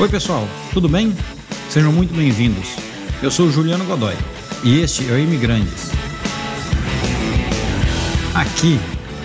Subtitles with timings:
[0.00, 1.14] Oi, pessoal, tudo bem?
[1.68, 2.74] Sejam muito bem-vindos.
[3.22, 4.14] Eu sou Juliano Godoy
[4.64, 5.90] e este é o Imigrantes.
[8.34, 8.80] Aqui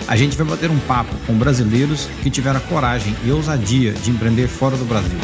[0.06, 4.10] a gente vai bater um papo com brasileiros que tiveram a coragem e ousadia de
[4.10, 5.18] empreender fora do Brasil.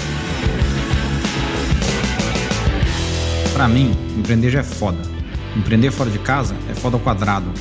[3.53, 5.03] Para mim, empreender já é foda.
[5.55, 7.53] Empreender fora de casa é foda ao quadrado.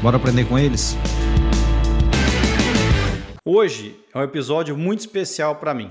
[0.00, 0.96] Bora aprender com eles?
[3.44, 5.90] Hoje é um episódio muito especial para mim.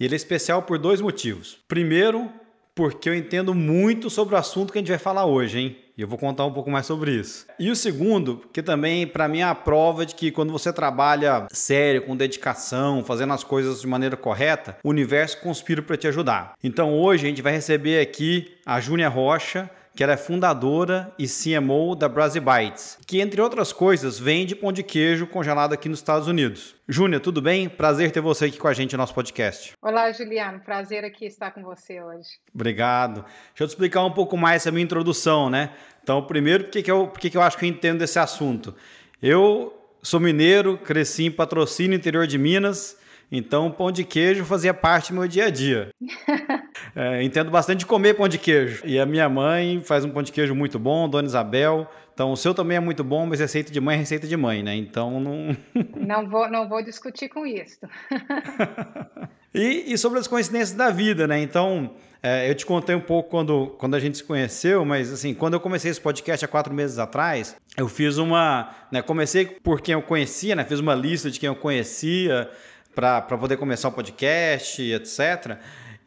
[0.00, 1.58] E ele é especial por dois motivos.
[1.68, 2.32] Primeiro,
[2.74, 5.76] porque eu entendo muito sobre o assunto que a gente vai falar hoje, hein?
[5.98, 7.46] E eu vou contar um pouco mais sobre isso.
[7.58, 11.46] E o segundo, que também para mim é a prova de que quando você trabalha
[11.52, 16.54] sério, com dedicação, fazendo as coisas de maneira correta, o universo conspira para te ajudar.
[16.64, 21.26] Então hoje a gente vai receber aqui a Júnia Rocha, que ela é fundadora e
[21.26, 25.98] CMO da Brasil Bites, que entre outras coisas vende pão de queijo congelado aqui nos
[25.98, 26.74] Estados Unidos.
[26.88, 27.68] Júnia, tudo bem?
[27.68, 29.72] Prazer ter você aqui com a gente no nosso podcast.
[29.82, 30.60] Olá, Juliano.
[30.60, 32.28] Prazer aqui estar com você hoje.
[32.54, 33.22] Obrigado.
[33.22, 35.70] Deixa eu te explicar um pouco mais essa minha introdução, né?
[36.02, 38.18] Então, primeiro, por que, que, eu, por que, que eu acho que eu entendo desse
[38.18, 38.74] assunto?
[39.22, 42.96] Eu sou mineiro, cresci em patrocínio interior de Minas,
[43.30, 45.90] então pão de queijo fazia parte do meu dia a dia.
[46.96, 48.82] É, entendo bastante de comer pão de queijo.
[48.84, 51.88] E a minha mãe faz um pão de queijo muito bom, Dona Isabel.
[52.12, 54.62] Então, o seu também é muito bom, mas receita de mãe é receita de mãe,
[54.62, 54.74] né?
[54.74, 55.56] Então, não.
[55.96, 57.78] não, vou, não vou discutir com isso.
[59.54, 61.40] e, e, sobre as coincidências da vida, né?
[61.40, 65.32] Então, é, eu te contei um pouco quando, quando a gente se conheceu, mas assim,
[65.32, 68.70] quando eu comecei esse podcast há quatro meses atrás, eu fiz uma.
[68.92, 70.64] Né, comecei por quem eu conhecia, né?
[70.64, 72.50] Fiz uma lista de quem eu conhecia
[72.94, 75.58] para poder começar o podcast, etc.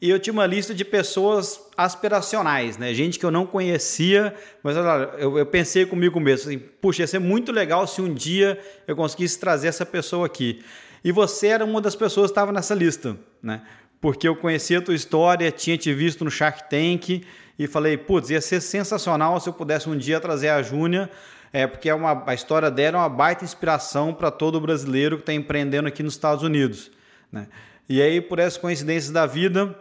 [0.02, 2.94] E eu tinha uma lista de pessoas aspiracionais, né?
[2.94, 7.20] Gente que eu não conhecia, mas eu, eu pensei comigo mesmo, assim, puxa, ia ser
[7.20, 10.62] muito legal se um dia eu conseguisse trazer essa pessoa aqui.
[11.04, 13.62] E você era uma das pessoas que estava nessa lista, né?
[14.02, 17.24] Porque eu conhecia a tua história, tinha te visto no Shark Tank
[17.58, 21.10] e falei, putz, ia ser sensacional se eu pudesse um dia trazer a Júnia,
[21.54, 25.22] é, porque é uma, a história dela é uma baita inspiração para todo brasileiro que
[25.22, 26.92] está empreendendo aqui nos Estados Unidos,
[27.32, 27.48] né?
[27.88, 29.76] E aí, por essas coincidências da vida,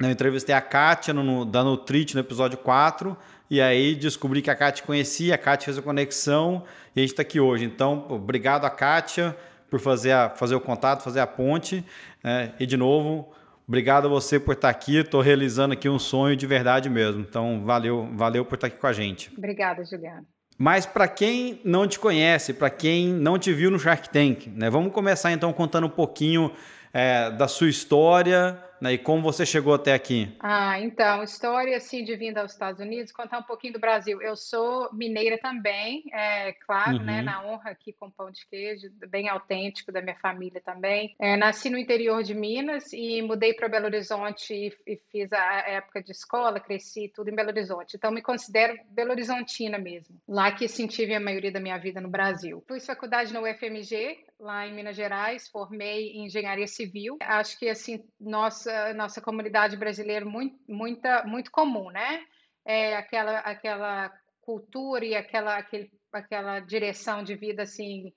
[0.00, 3.16] eu entrevistei a Kátia no, da Nutrit no episódio 4,
[3.48, 7.12] e aí descobri que a Kátia conhecia, a Kátia fez a conexão e a gente
[7.12, 7.64] está aqui hoje.
[7.64, 9.34] Então, obrigado a Kátia
[9.70, 11.84] por fazer, a, fazer o contato, fazer a ponte.
[12.22, 12.52] Né?
[12.58, 13.32] E, de novo,
[13.66, 14.98] obrigado a você por estar aqui.
[14.98, 17.20] Estou realizando aqui um sonho de verdade mesmo.
[17.20, 19.32] Então, valeu, valeu por estar aqui com a gente.
[19.38, 20.26] Obrigada, Juliana.
[20.58, 24.70] Mas para quem não te conhece, para quem não te viu no Shark Tank, né?
[24.70, 26.50] vamos começar então contando um pouquinho
[26.94, 28.94] é, da sua história, né?
[28.94, 30.34] E como você chegou até aqui?
[30.40, 34.22] Ah, então, história assim de vinda aos Estados Unidos, contar um pouquinho do Brasil.
[34.22, 37.04] Eu sou mineira também, é claro, né, uhum.
[37.04, 37.22] né?
[37.22, 41.14] Na honra aqui com pão de queijo, bem autêntico da minha família também.
[41.18, 45.64] É, nasci no interior de Minas e mudei para Belo Horizonte e, e, fiz a
[45.68, 47.96] época de escola, cresci tudo em Belo Horizonte.
[47.96, 50.16] Então me considero Belo Horizontina mesmo.
[50.28, 52.62] Lá que tive a maioria da minha vida no Brasil.
[52.66, 57.16] Fiz faculdade no UFMG, lá em Minas Gerais, formei em engenharia civil.
[57.20, 62.22] Acho que assim nossa nossa comunidade brasileira muito muita muito comum, né?
[62.64, 68.12] É aquela aquela cultura e aquela aquele, aquela direção de vida assim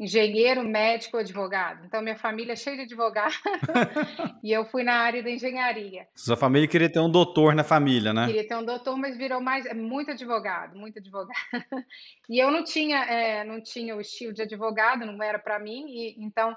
[0.00, 1.84] engenheiro, médico, advogado.
[1.84, 3.38] Então, minha família é cheia de advogados
[4.42, 6.08] e eu fui na área da engenharia.
[6.14, 8.26] Sua família queria ter um doutor na família, né?
[8.26, 11.36] Queria ter um doutor, mas virou mais é muito advogado, muito advogado.
[12.30, 15.84] e eu não tinha, é, não tinha o estilo de advogado, não era para mim.
[15.88, 16.56] E então,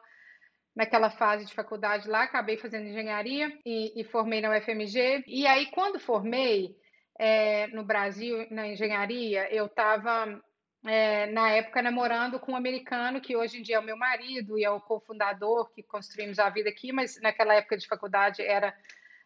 [0.74, 5.26] naquela fase de faculdade lá, acabei fazendo engenharia e, e formei na UFMG.
[5.28, 6.78] E aí, quando formei
[7.20, 10.42] é, no Brasil na engenharia, eu estava
[10.86, 14.58] é, na época namorando com um americano que hoje em dia é o meu marido
[14.58, 18.76] e é o cofundador que construímos a vida aqui, mas naquela época de faculdade era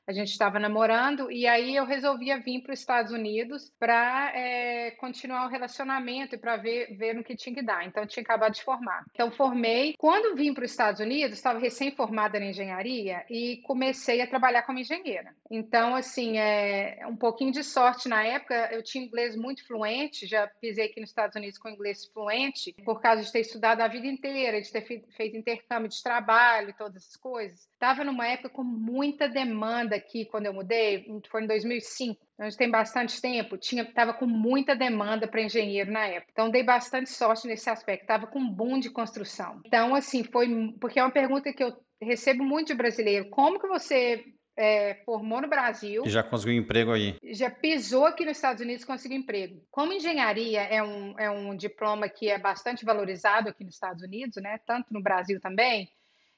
[0.08, 4.92] a gente estava namorando e aí eu resolvia vir para os Estados Unidos para é,
[4.92, 7.86] continuar o relacionamento e para ver, ver no que tinha que dar.
[7.86, 9.04] Então, eu tinha acabado de formar.
[9.12, 9.96] Então, formei.
[9.98, 14.80] Quando vim para os Estados Unidos, estava recém-formada na engenharia e comecei a trabalhar como
[14.80, 15.36] engenheira.
[15.52, 18.70] Então, assim, é um pouquinho de sorte na época.
[18.72, 23.02] Eu tinha inglês muito fluente, já pisei aqui nos Estados Unidos com inglês fluente, por
[23.02, 27.18] causa de ter estudado a vida inteira, de ter feito intercâmbio de trabalho todas essas
[27.18, 27.68] coisas.
[27.74, 32.50] Estava numa época com muita demanda aqui quando eu mudei, foi em 2005, então a
[32.50, 36.32] gente tem bastante tempo, tinha estava com muita demanda para engenheiro na época.
[36.32, 39.62] Então dei bastante sorte nesse aspecto, estava com um boom de construção.
[39.66, 40.48] Então assim, foi
[40.80, 44.24] porque é uma pergunta que eu recebo muito de brasileiro, como que você
[44.58, 46.04] é, formou no Brasil.
[46.08, 47.16] Já conseguiu emprego aí.
[47.24, 49.62] Já pisou aqui nos Estados Unidos e conseguiu emprego.
[49.70, 54.42] Como engenharia é um, é um diploma que é bastante valorizado aqui nos Estados Unidos,
[54.42, 54.60] né?
[54.66, 55.88] Tanto no Brasil também,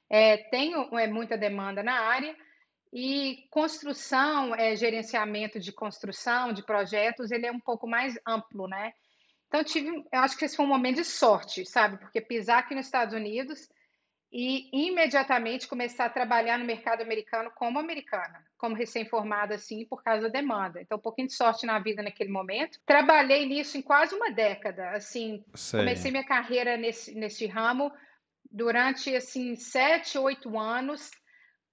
[0.10, 2.36] é, tem é, muita demanda na área.
[2.92, 8.94] E construção, é, gerenciamento de construção, de projetos, ele é um pouco mais amplo, né?
[9.48, 11.98] Então, tive, eu acho que esse foi um momento de sorte, sabe?
[11.98, 13.68] Porque pisar aqui nos Estados Unidos
[14.32, 20.24] e imediatamente começar a trabalhar no mercado americano como americana, como recém-formada, assim, por causa
[20.24, 20.80] da demanda.
[20.82, 22.80] Então, um pouquinho de sorte na vida naquele momento.
[22.86, 25.80] Trabalhei nisso em quase uma década, assim, Sei.
[25.80, 27.92] comecei minha carreira nesse, nesse ramo
[28.52, 31.10] durante, assim, sete, oito anos,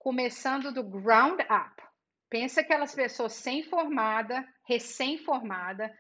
[0.06, 1.82] começando do ground up.
[2.30, 5.92] Pensa aquelas pessoas sem formada, recém-formada,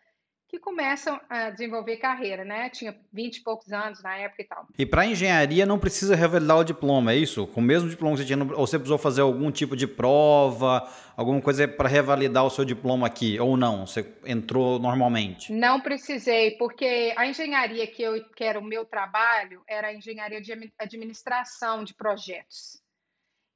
[0.48, 2.70] que começam a desenvolver carreira, né?
[2.70, 4.68] Tinha 20 e poucos anos na época e tal.
[4.78, 7.48] E para engenharia não precisa revalidar o diploma, é isso?
[7.48, 10.88] Com o mesmo diploma que você tinha, ou você precisou fazer algum tipo de prova,
[11.16, 13.88] alguma coisa para revalidar o seu diploma aqui, ou não?
[13.88, 15.52] Você entrou normalmente?
[15.52, 20.40] Não precisei, porque a engenharia que eu que era o meu trabalho era a engenharia
[20.40, 22.85] de administração de projetos.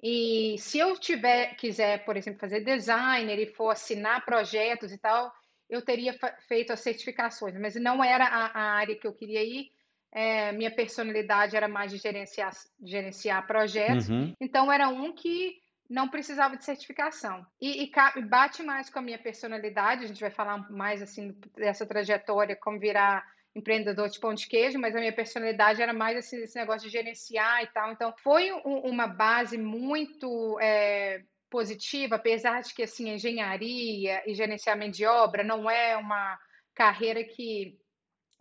[0.03, 5.33] E se eu tiver quiser, por exemplo, fazer designer e for assinar projetos e tal,
[5.69, 6.19] eu teria
[6.49, 9.71] feito as certificações, mas não era a, a área que eu queria ir.
[10.13, 12.51] É, minha personalidade era mais de gerenciar,
[12.83, 14.35] gerenciar projetos, uhum.
[14.41, 15.57] então era um que
[15.89, 17.47] não precisava de certificação.
[17.61, 21.87] E, e, bate mais com a minha personalidade, a gente vai falar mais assim dessa
[21.87, 23.25] trajetória, como virar
[23.55, 26.93] empreendedor de pão de queijo, mas a minha personalidade era mais esse, esse negócio de
[26.93, 27.93] gerenciar e tal.
[27.93, 34.97] Então, foi um, uma base muito é, positiva, apesar de que assim, engenharia e gerenciamento
[34.97, 36.39] de obra não é uma
[36.75, 37.77] carreira que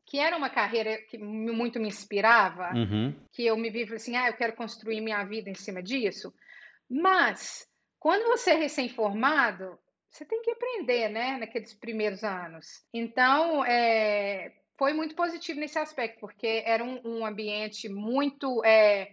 [0.05, 3.15] que era uma carreira que muito me inspirava, uhum.
[3.31, 6.33] que eu me vi assim, ah, eu quero construir minha vida em cima disso.
[6.89, 7.67] Mas
[7.99, 9.77] quando você é recém-formado,
[10.09, 12.65] você tem que aprender, né, naqueles primeiros anos.
[12.91, 19.11] Então, é, foi muito positivo nesse aspecto, porque era um, um ambiente muito é,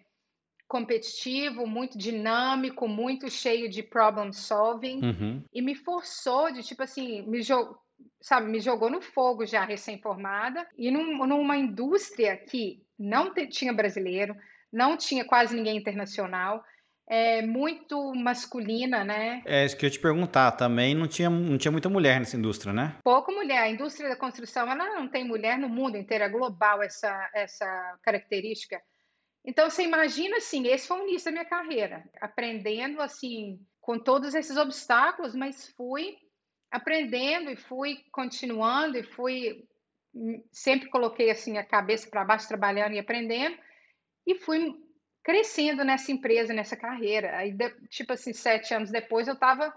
[0.68, 5.42] competitivo, muito dinâmico, muito cheio de problem solving uhum.
[5.52, 7.76] e me forçou de tipo assim, me jogou,
[8.20, 14.36] sabe, me jogou no fogo já recém-formada e num, numa indústria que não tinha brasileiro,
[14.72, 16.64] não tinha quase ninguém internacional,
[17.08, 19.42] é muito masculina, né?
[19.44, 20.52] É isso que eu ia te perguntar.
[20.52, 22.96] Também não tinha, não tinha muita mulher nessa indústria, né?
[23.04, 23.58] Pouco mulher.
[23.58, 27.98] A indústria da construção ela não tem mulher no mundo inteiro, é global essa, essa
[28.02, 28.82] característica.
[29.44, 34.34] Então, você imagina assim, esse foi o início da minha carreira, aprendendo assim, com todos
[34.34, 36.16] esses obstáculos, mas fui
[36.72, 39.64] aprendendo e fui continuando e fui
[40.12, 43.56] hum, sempre coloquei assim a cabeça para baixo trabalhando e aprendendo
[44.26, 44.74] e fui
[45.26, 47.36] crescendo nessa empresa, nessa carreira.
[47.36, 47.52] Aí,
[47.90, 49.74] tipo assim, sete anos depois, eu estava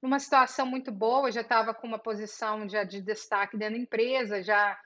[0.00, 4.40] numa situação muito boa, já estava com uma posição já de destaque dentro da empresa,
[4.40, 4.78] já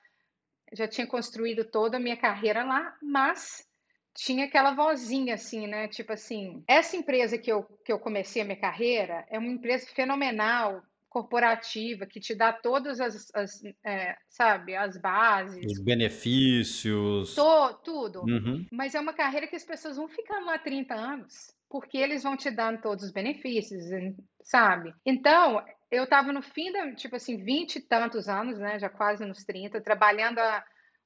[0.72, 3.66] já tinha construído toda a minha carreira lá, mas
[4.14, 5.88] tinha aquela vozinha assim, né?
[5.88, 9.86] Tipo assim, essa empresa que eu, que eu comecei a minha carreira é uma empresa
[9.94, 15.64] fenomenal, corporativa, que te dá todas as, as é, sabe, as bases.
[15.64, 17.34] Os benefícios.
[17.34, 18.20] Tô, tudo.
[18.22, 18.66] Uhum.
[18.70, 22.36] Mas é uma carreira que as pessoas vão ficar lá 30 anos, porque eles vão
[22.36, 23.84] te dando todos os benefícios,
[24.42, 24.92] sabe?
[25.04, 28.78] Então, eu estava no fim da, tipo assim, 20 e tantos anos, né?
[28.78, 30.62] Já quase nos 30, trabalhando a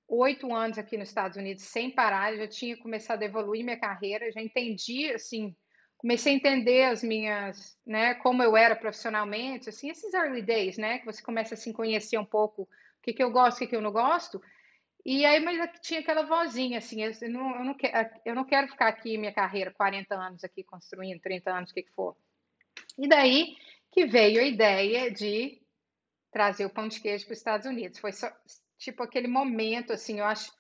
[0.08, 4.30] oito anos aqui nos Estados Unidos sem parar, já tinha começado a evoluir minha carreira,
[4.30, 5.54] já entendi, assim,
[6.02, 10.98] comecei a entender as minhas, né, como eu era profissionalmente, assim, esses early days, né,
[10.98, 12.68] que você começa a se conhecer um pouco, o
[13.00, 14.42] que, que eu gosto, o que, que eu não gosto,
[15.04, 18.68] e aí, mas tinha aquela vozinha, assim, eu não, eu não, quero, eu não quero
[18.68, 22.16] ficar aqui minha carreira, 40 anos aqui construindo, 30 anos, o que, que for.
[22.98, 23.56] E daí
[23.92, 25.60] que veio a ideia de
[26.32, 27.98] trazer o pão de queijo para os Estados Unidos.
[27.98, 28.30] Foi só,
[28.78, 30.52] tipo aquele momento, assim, eu acho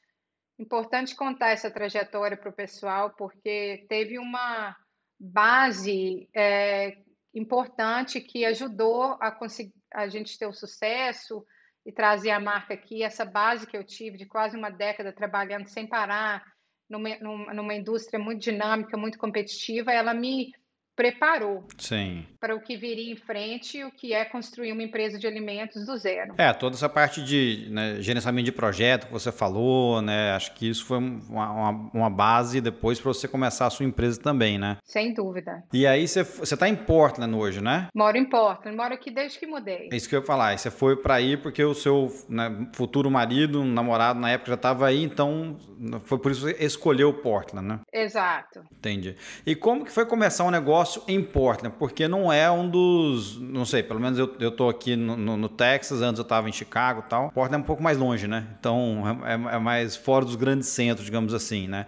[0.58, 4.76] importante contar essa trajetória para o pessoal, porque teve uma
[5.24, 6.98] base é,
[7.32, 11.46] importante que ajudou a conseguir a gente ter o sucesso
[11.86, 13.02] e trazer a marca aqui.
[13.04, 16.44] Essa base que eu tive de quase uma década trabalhando sem parar
[16.88, 17.16] numa,
[17.54, 20.52] numa indústria muito dinâmica, muito competitiva, ela me
[20.94, 22.26] preparou Sim.
[22.40, 25.96] para o que viria em frente, o que é construir uma empresa de alimentos do
[25.96, 26.34] zero.
[26.38, 30.32] É, toda essa parte de né, gerenciamento de projeto que você falou, né?
[30.32, 34.20] Acho que isso foi uma, uma, uma base depois para você começar a sua empresa
[34.20, 34.76] também, né?
[34.84, 35.62] Sem dúvida.
[35.72, 37.88] E aí você, você tá em Portland hoje, né?
[37.94, 39.88] Moro em Portland, moro aqui desde que mudei.
[39.90, 40.56] É isso que eu ia falar.
[40.56, 44.86] Você foi para aí porque o seu né, futuro marido, namorado na época já estava
[44.86, 45.56] aí, então
[46.04, 47.80] foi por isso que você escolheu Portland, né?
[47.92, 48.62] Exato.
[48.72, 49.16] Entendi.
[49.46, 53.40] E como que foi começar um negócio negócio em Portland, porque não é um dos.
[53.40, 56.48] Não sei, pelo menos eu, eu tô aqui no, no, no Texas, antes eu estava
[56.48, 57.30] em Chicago e tal.
[57.30, 58.46] Portland é um pouco mais longe, né?
[58.58, 61.86] Então é, é, é mais fora dos grandes centros, digamos assim, né?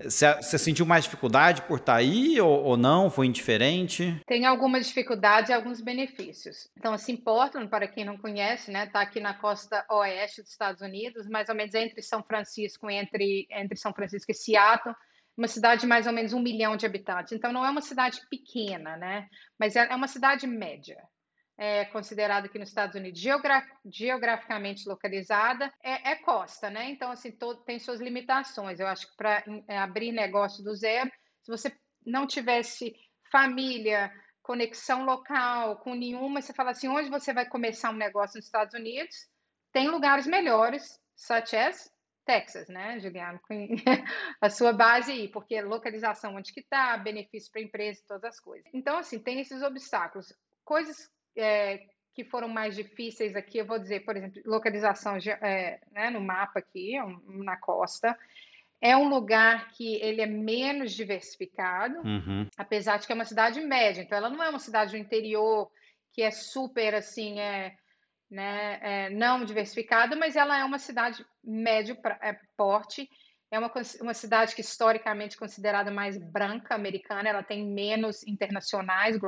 [0.00, 3.10] Você sentiu mais dificuldade por estar tá aí ou, ou, não?
[3.10, 4.16] Foi indiferente?
[4.28, 6.70] Tem algumas dificuldades e alguns benefícios.
[6.78, 10.82] Então, assim, Portland, para quem não conhece, né, está aqui na costa oeste dos Estados
[10.82, 14.94] Unidos, mais ou menos entre São Francisco, entre, entre São Francisco e Seattle,
[15.38, 17.32] uma cidade de mais ou menos um milhão de habitantes.
[17.32, 19.28] Então, não é uma cidade pequena, né?
[19.58, 20.98] Mas é, é uma cidade média
[21.58, 26.88] é considerada aqui nos Estados Unidos geogra geograficamente localizada, é, é, costa, né?
[26.88, 28.78] Então, assim, todo, tem suas limitações.
[28.78, 31.10] Eu acho que para é, abrir negócio do zero,
[31.42, 31.76] se você
[32.06, 32.94] não tivesse
[33.32, 38.46] família, conexão local com nenhuma, você fala assim, onde você vai começar um negócio nos
[38.46, 39.16] Estados Unidos?
[39.72, 41.92] Tem lugares melhores, such as
[42.28, 43.40] Texas, né, Juliano?
[44.38, 48.38] a sua base aí, porque localização onde que está, benefício para a empresa, todas as
[48.38, 48.68] coisas.
[48.74, 50.30] Então, assim, tem esses obstáculos.
[50.62, 56.10] Coisas é, que foram mais difíceis aqui, eu vou dizer, por exemplo, localização é, né,
[56.10, 56.96] no mapa aqui,
[57.28, 58.14] na costa,
[58.78, 62.46] é um lugar que ele é menos diversificado, uhum.
[62.58, 64.02] apesar de que é uma cidade média.
[64.02, 65.70] Então, ela não é uma cidade do interior
[66.12, 67.74] que é super assim, é,
[68.30, 73.08] né, é, não diversificada, mas ela é uma cidade médio pra, é, porte
[73.50, 79.18] é uma, uma cidade que historicamente é considerada mais branca americana, ela tem menos internacionais,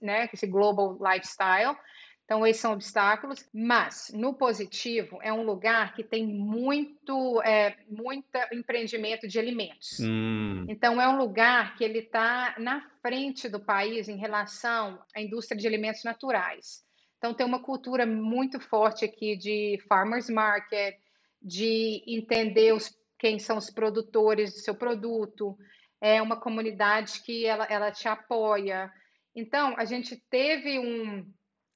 [0.00, 1.76] né, esse global lifestyle.
[2.24, 8.24] Então, esses são obstáculos, mas no positivo é um lugar que tem muito, é, muito
[8.52, 9.98] empreendimento de alimentos.
[9.98, 10.64] Hum.
[10.68, 15.60] Então, é um lugar que ele está na frente do país em relação à indústria
[15.60, 16.84] de alimentos naturais.
[17.20, 20.96] Então, tem uma cultura muito forte aqui de farmers market,
[21.40, 25.54] de entender os quem são os produtores do seu produto,
[26.00, 28.90] é uma comunidade que ela, ela te apoia.
[29.36, 31.30] Então, a gente teve um,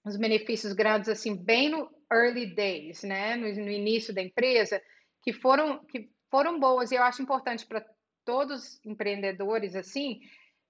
[0.06, 4.82] uns benefícios grandes, assim, bem no early days, né, no, no início da empresa,
[5.22, 7.84] que foram, que foram boas, e eu acho importante para
[8.24, 10.20] todos os empreendedores, assim,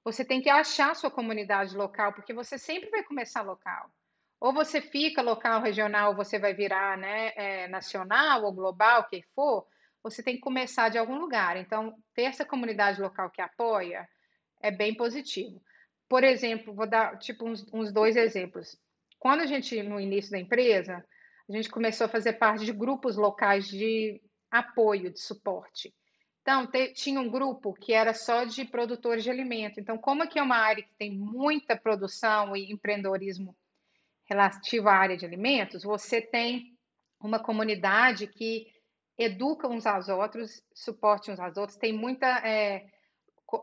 [0.02, 3.88] você tem que achar sua comunidade local, porque você sempre vai começar local.
[4.44, 9.22] Ou você fica local, regional, ou você vai virar né, é, nacional ou global, que
[9.34, 9.66] for,
[10.02, 11.56] você tem que começar de algum lugar.
[11.56, 14.06] Então, ter essa comunidade local que apoia
[14.60, 15.62] é bem positivo.
[16.06, 18.78] Por exemplo, vou dar tipo uns, uns dois exemplos.
[19.18, 21.02] Quando a gente, no início da empresa,
[21.48, 24.20] a gente começou a fazer parte de grupos locais de
[24.50, 25.94] apoio, de suporte.
[26.42, 29.80] Então, te, tinha um grupo que era só de produtores de alimento.
[29.80, 33.56] Então, como aqui é uma área que tem muita produção e empreendedorismo
[34.34, 36.74] relativo à área de alimentos, você tem
[37.20, 38.66] uma comunidade que
[39.16, 41.78] educa uns aos outros, suporte uns aos outros.
[41.78, 42.84] Tem muita é,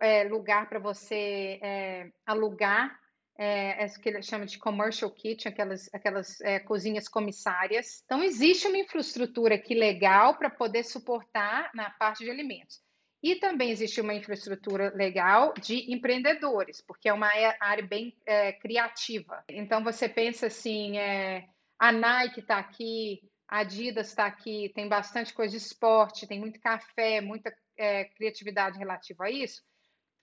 [0.02, 2.98] é, lugar para você é, alugar,
[3.38, 8.02] é, que ele chama de commercial kitchen, aquelas, aquelas é, cozinhas comissárias.
[8.06, 12.82] Então, existe uma infraestrutura aqui legal para poder suportar na parte de alimentos.
[13.24, 19.44] E também existe uma infraestrutura legal de empreendedores, porque é uma área bem é, criativa.
[19.48, 21.48] Então, você pensa assim, é,
[21.78, 26.60] a Nike está aqui, a Adidas está aqui, tem bastante coisa de esporte, tem muito
[26.60, 29.62] café, muita é, criatividade relativa a isso.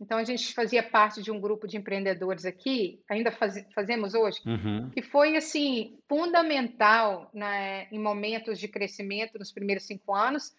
[0.00, 4.40] Então, a gente fazia parte de um grupo de empreendedores aqui, ainda faz, fazemos hoje,
[4.46, 4.90] uhum.
[4.90, 10.54] que foi, assim, fundamental né, em momentos de crescimento nos primeiros cinco anos,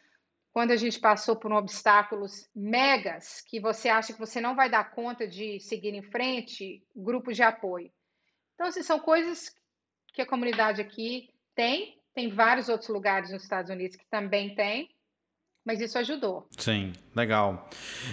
[0.51, 4.70] quando a gente passou por um obstáculos megas, que você acha que você não vai
[4.70, 7.91] dar conta de seguir em frente, grupo de apoio.
[8.56, 9.53] Então, assim, são coisas
[10.13, 14.89] que a comunidade aqui tem tem vários outros lugares nos Estados Unidos que também tem,
[15.65, 16.48] mas isso ajudou.
[16.58, 17.70] Sim, legal.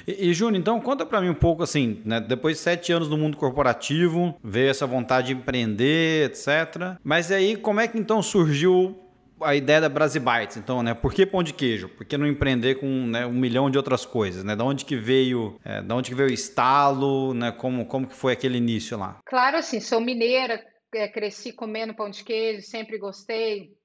[0.06, 2.20] E, e Júnior, então conta para mim um pouco assim, né?
[2.20, 6.98] Depois de sete anos no mundo corporativo, veio essa vontade de empreender, etc.
[7.02, 8.96] Mas aí, como é que então surgiu
[9.40, 10.94] a ideia da Brasibites, então, né?
[10.94, 11.88] Por que pão de queijo?
[11.88, 14.56] Por que não empreender com né, um milhão de outras coisas, né?
[14.56, 17.52] Da onde que veio, é, da onde que veio o estalo, né?
[17.52, 19.20] Como, como que foi aquele início lá?
[19.26, 20.64] Claro, assim, sou mineira,
[20.94, 23.76] é, cresci comendo pão de queijo, sempre gostei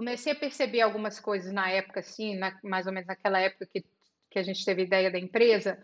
[0.00, 3.84] comecei a perceber algumas coisas na época, assim, na, mais ou menos naquela época que,
[4.30, 5.78] que a gente teve ideia da empresa,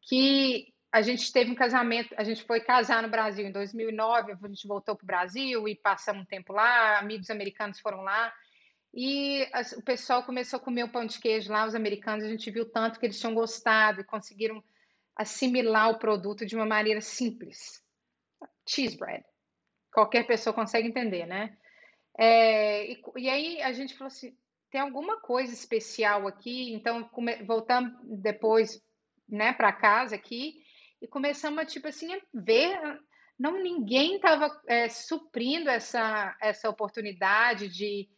[0.00, 4.46] que a gente teve um casamento, a gente foi casar no Brasil em 2009, a
[4.46, 8.32] gente voltou para o Brasil e passamos um tempo lá, amigos americanos foram lá,
[8.94, 12.28] e as, o pessoal começou a comer o pão de queijo lá, os americanos, a
[12.28, 14.62] gente viu tanto que eles tinham gostado e conseguiram
[15.16, 17.82] assimilar o produto de uma maneira simples.
[18.64, 19.24] Cheese bread.
[19.92, 21.56] Qualquer pessoa consegue entender, né?
[22.16, 24.32] É, e, e, aí a gente falou assim:
[24.70, 26.72] tem alguma coisa especial aqui?
[26.72, 28.80] Então, come, voltamos depois
[29.28, 30.62] né, para casa aqui
[31.00, 32.78] e começamos a, tipo assim, ver.
[33.38, 38.08] Não, ninguém estava é, suprindo essa, essa oportunidade de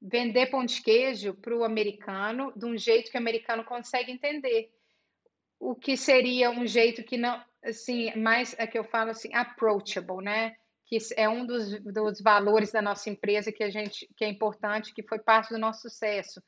[0.00, 4.70] vender pão de queijo para o americano de um jeito que o americano consegue entender.
[5.58, 10.22] o que seria um jeito que não, assim, mais é que eu falo assim, approachable,
[10.22, 10.54] né?
[10.86, 14.94] Que é um dos, dos valores da nossa empresa que a gente que é importante,
[14.94, 16.40] que foi parte do nosso sucesso.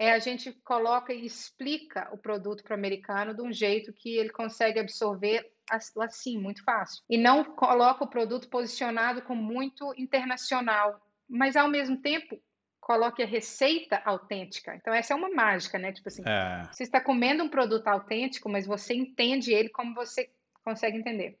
[0.00, 4.16] É a gente coloca e explica o produto para o americano de um jeito que
[4.16, 5.52] ele consegue absorver
[6.00, 7.04] assim, muito fácil.
[7.06, 12.42] E não coloca o produto posicionado como muito internacional, mas ao mesmo tempo
[12.80, 14.74] coloque a receita autêntica.
[14.74, 15.92] Então, essa é uma mágica, né?
[15.92, 16.62] Tipo assim, é.
[16.72, 20.30] você está comendo um produto autêntico, mas você entende ele como você
[20.64, 21.38] consegue entender.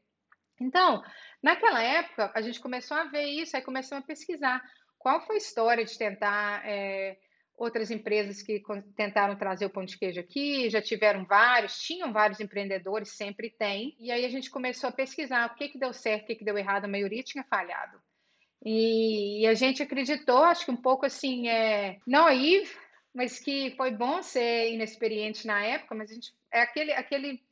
[0.60, 1.02] Então,
[1.42, 4.62] naquela época, a gente começou a ver isso, aí começamos a pesquisar
[4.98, 6.60] qual foi a história de tentar.
[6.68, 7.16] É,
[7.60, 8.62] outras empresas que
[8.96, 13.94] tentaram trazer o pão de queijo aqui, já tiveram vários, tinham vários empreendedores, sempre tem.
[14.00, 16.44] E aí a gente começou a pesquisar o que, que deu certo, o que, que
[16.44, 18.00] deu errado, a maioria tinha falhado.
[18.64, 22.74] E, e a gente acreditou, acho que um pouco assim, é, naive,
[23.12, 27.42] mas que foi bom ser inexperiente na época, mas a gente é aquele, aquele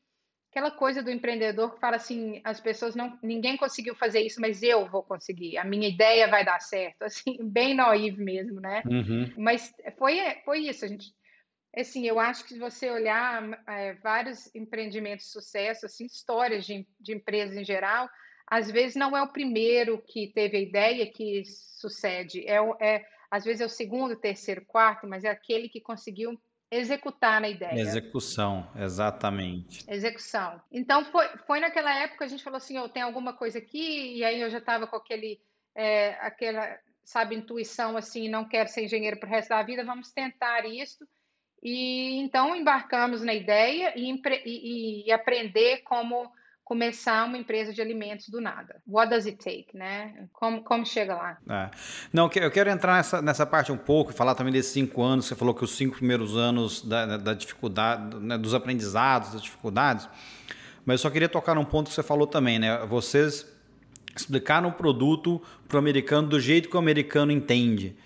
[0.59, 4.61] aquela coisa do empreendedor que fala assim, as pessoas não, ninguém conseguiu fazer isso, mas
[4.63, 8.83] eu vou conseguir, a minha ideia vai dar certo, assim, bem naive mesmo, né?
[8.85, 9.33] Uhum.
[9.39, 11.13] Mas foi, foi isso, a gente,
[11.77, 16.85] assim, eu acho que se você olhar é, vários empreendimentos de sucesso, assim, histórias de,
[16.99, 18.09] de empresas em geral,
[18.51, 23.45] às vezes não é o primeiro que teve a ideia que sucede, é, é às
[23.45, 27.81] vezes é o segundo, terceiro, quarto, mas é aquele que conseguiu executar na ideia.
[27.81, 29.85] Execução, exatamente.
[29.89, 30.61] Execução.
[30.71, 34.25] Então foi, foi naquela época a gente falou assim, eu tenho alguma coisa aqui e
[34.25, 35.41] aí eu já estava com aquele
[35.75, 40.13] é, aquela sabe intuição assim, não quero ser engenheiro para o resto da vida, vamos
[40.13, 41.09] tentar isso.
[41.63, 44.13] E então embarcamos na ideia e,
[44.45, 46.31] e, e aprender como
[46.69, 48.77] começar uma empresa de alimentos do nada.
[48.87, 50.29] What does it take, né?
[50.35, 51.39] Como, como chega lá?
[51.49, 51.71] É.
[52.13, 55.25] Não, eu quero entrar nessa, nessa parte um pouco e falar também desses cinco anos.
[55.25, 60.07] Você falou que os cinco primeiros anos da, da dificuldade, né, dos aprendizados, das dificuldades.
[60.85, 62.85] Mas eu só queria tocar num ponto que você falou também, né?
[62.85, 63.47] Vocês
[64.15, 67.97] explicaram o produto para o americano do jeito que o americano entende.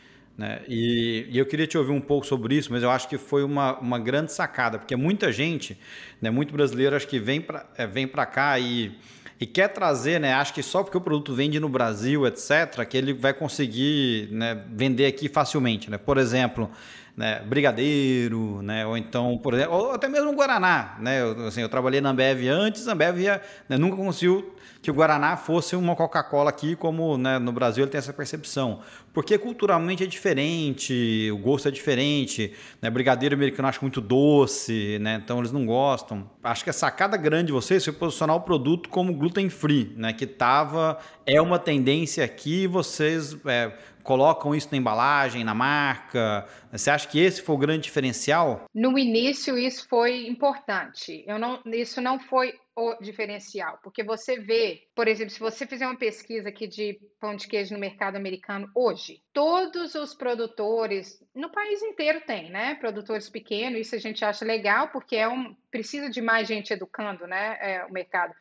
[0.43, 0.61] Né?
[0.67, 3.45] E, e, eu queria te ouvir um pouco sobre isso, mas eu acho que foi
[3.45, 5.79] uma, uma grande sacada, porque muita gente,
[6.21, 8.91] né, muito brasileiro, acho que vem para é, vem cá e,
[9.39, 12.97] e quer trazer, né, acho que só porque o produto vende no Brasil, etc., que
[12.97, 15.89] ele vai conseguir né, vender aqui facilmente.
[15.89, 15.97] Né?
[15.97, 16.69] Por exemplo,
[17.17, 20.97] né, brigadeiro, né, ou então, por exemplo, ou até mesmo Guaraná.
[20.99, 21.23] Né?
[21.23, 24.52] Eu, assim, eu trabalhei na Ambev antes, a Ambev ia, né, nunca conseguiu
[24.83, 28.81] que o Guaraná fosse uma Coca-Cola aqui, como né, no Brasil ele tem essa percepção.
[29.13, 32.53] Porque culturalmente é diferente, o gosto é diferente.
[32.81, 32.91] Né?
[32.91, 35.21] Brigadeiro americano acho muito doce, né?
[35.23, 36.29] então eles não gostam.
[36.43, 40.13] Acho que a sacada grande de vocês foi posicionar o produto como gluten free, né?
[40.13, 46.45] que tava, é uma tendência aqui, vocês é, colocam isso na embalagem, na marca?
[46.73, 48.65] Você acha que esse foi o grande diferencial?
[48.75, 51.23] No início, isso foi importante.
[51.27, 55.87] Eu não, isso não foi o diferencial, porque você vê, por exemplo, se você fizer
[55.87, 61.51] uma pesquisa aqui de pão de queijo no mercado americano hoje, todos os produtores no
[61.51, 62.75] país inteiro tem, né?
[62.77, 67.27] Produtores pequenos, isso a gente acha legal porque é um precisa de mais gente educando,
[67.27, 67.59] né?
[67.61, 68.35] É, o mercado.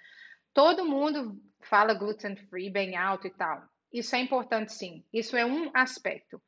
[0.53, 3.61] Todo mundo fala gluten free bem alto e tal.
[3.91, 5.03] Isso é importante, sim.
[5.11, 6.41] Isso é um aspecto.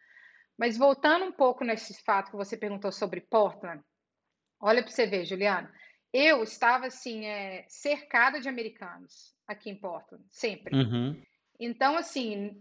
[0.58, 3.84] Mas voltando um pouco nesse fato que você perguntou sobre Portland,
[4.62, 5.70] olha para você ver, Juliana.
[6.14, 10.76] Eu estava assim é, cercada de americanos aqui em Portland, sempre.
[10.76, 11.22] Uhum.
[11.60, 12.56] Então, assim,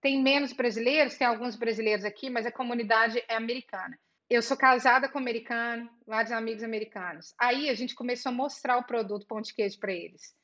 [0.00, 3.98] tem menos brasileiros, tem alguns brasileiros aqui, mas a comunidade é americana.
[4.28, 7.34] Eu sou casada com americano, vários amigos americanos.
[7.38, 10.34] Aí a gente começou a mostrar o produto pão de queijo para eles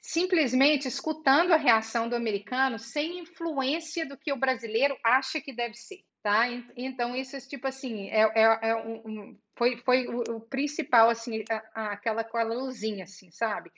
[0.00, 5.74] simplesmente escutando a reação do americano sem influência do que o brasileiro acha que deve
[5.74, 6.46] ser, tá?
[6.76, 11.62] Então isso é tipo assim, é, é, é um, foi, foi o, principal assim, a,
[11.74, 13.72] a, aquela aquela luzinha assim, sabe?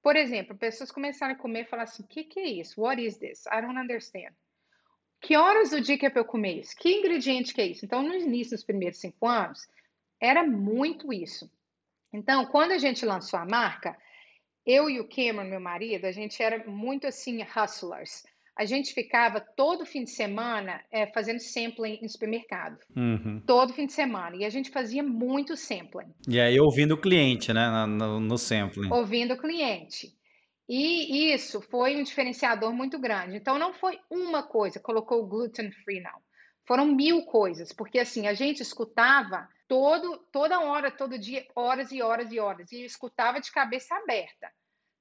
[0.00, 2.80] Por exemplo, pessoas começaram a comer e falar assim, o que, que é isso?
[2.80, 3.46] What is this?
[3.46, 4.32] I don't understand.
[5.20, 6.76] Que horas do dia que é para eu comer isso?
[6.76, 7.84] Que ingrediente que é isso?
[7.84, 9.66] Então, no início dos primeiros cinco anos,
[10.20, 11.50] era muito isso.
[12.12, 13.98] Então, quando a gente lançou a marca,
[14.64, 18.24] eu e o Cameron, meu marido, a gente era muito assim, hustlers.
[18.58, 22.76] A gente ficava todo fim de semana é, fazendo sampling em supermercado.
[22.96, 23.40] Uhum.
[23.46, 24.34] Todo fim de semana.
[24.34, 26.12] E a gente fazia muito sampling.
[26.28, 27.86] E aí ouvindo o cliente, né?
[27.86, 28.92] No, no sampling.
[28.92, 30.08] Ouvindo o cliente.
[30.68, 33.36] E isso foi um diferenciador muito grande.
[33.36, 36.20] Então não foi uma coisa, colocou gluten free, não.
[36.66, 42.02] Foram mil coisas, porque assim, a gente escutava todo, toda hora, todo dia, horas e
[42.02, 44.50] horas e horas, e escutava de cabeça aberta.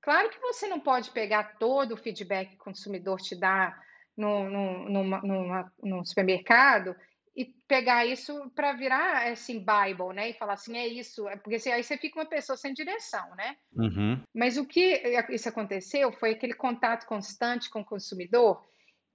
[0.07, 3.77] Claro que você não pode pegar todo o feedback que o consumidor te dá
[4.15, 6.95] no, no, numa, numa, num supermercado
[7.35, 10.29] e pegar isso para virar assim Bible, né?
[10.29, 13.57] E falar assim é isso, é porque aí você fica uma pessoa sem direção, né?
[13.73, 14.23] Uhum.
[14.33, 18.65] Mas o que isso aconteceu foi aquele contato constante com o consumidor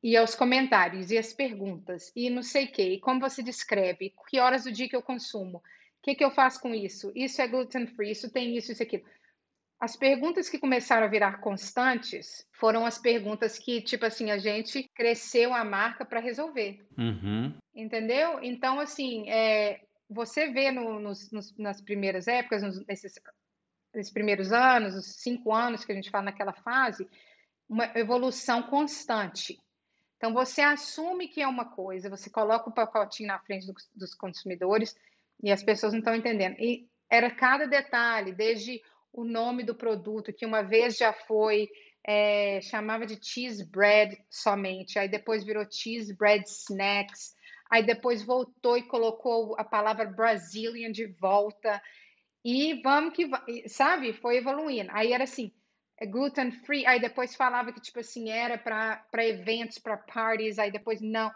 [0.02, 4.12] e os comentários e as perguntas e não sei o que, e como você descreve,
[4.28, 5.62] que horas do dia que eu consumo, o
[6.02, 9.05] que, que eu faço com isso, isso é gluten free, isso tem isso, isso aquilo.
[9.83, 14.88] As perguntas que começaram a virar constantes foram as perguntas que, tipo assim, a gente
[14.95, 16.87] cresceu a marca para resolver.
[16.97, 17.53] Uhum.
[17.75, 18.38] Entendeu?
[18.45, 23.21] Então, assim, é, você vê no, nos, nos, nas primeiras épocas, nos, nesses,
[23.92, 27.09] nesses primeiros anos, os cinco anos que a gente fala naquela fase,
[27.68, 29.59] uma evolução constante.
[30.16, 34.14] Então, você assume que é uma coisa, você coloca o pacotinho na frente do, dos
[34.14, 34.97] consumidores
[35.42, 36.55] e as pessoas não estão entendendo.
[36.61, 38.81] E era cada detalhe, desde
[39.12, 41.68] o nome do produto, que uma vez já foi,
[42.07, 47.35] é, chamava de cheese bread somente, aí depois virou cheese bread snacks,
[47.70, 51.81] aí depois voltou e colocou a palavra Brazilian de volta,
[52.44, 53.31] e vamos que,
[53.68, 54.90] sabe, foi evoluindo.
[54.92, 55.53] Aí era assim,
[56.01, 60.70] é gluten free, aí depois falava que, tipo assim, era para eventos, para parties, aí
[60.70, 61.31] depois não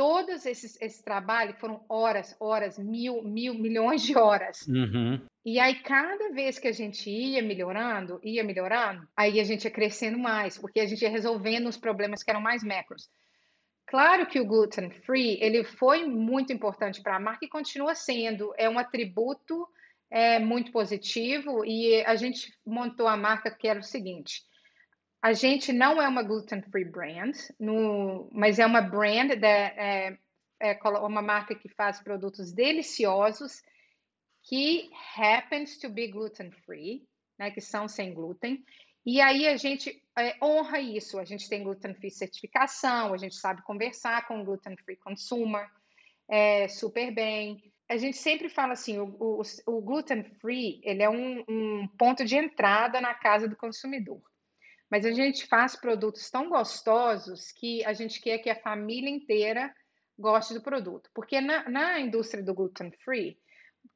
[0.00, 4.66] todos esses esse trabalho foram horas, horas, mil, mil, milhões de horas.
[4.66, 5.20] Uhum.
[5.44, 9.70] E aí, cada vez que a gente ia melhorando, ia melhorando, aí a gente ia
[9.70, 13.10] crescendo mais, porque a gente ia resolvendo os problemas que eram mais macros.
[13.86, 18.54] Claro que o gluten free ele foi muito importante para a marca e continua sendo.
[18.56, 19.68] É um atributo
[20.10, 24.44] é, muito positivo e a gente montou a marca que era o seguinte:
[25.22, 30.18] a gente não é uma gluten free brand, no, mas é uma brand da, é,
[30.60, 33.62] é uma marca que faz produtos deliciosos
[34.42, 37.06] que happens to be gluten free,
[37.38, 38.64] né, que são sem glúten.
[39.04, 41.18] E aí a gente é, honra isso.
[41.18, 45.68] A gente tem gluten free certificação, a gente sabe conversar com o gluten free consumer
[46.28, 47.62] é, super bem.
[47.88, 52.24] A gente sempre fala assim, o, o, o gluten free ele é um, um ponto
[52.24, 54.22] de entrada na casa do consumidor.
[54.90, 59.72] Mas a gente faz produtos tão gostosos que a gente quer que a família inteira
[60.18, 61.08] goste do produto.
[61.14, 63.38] Porque na, na indústria do gluten free,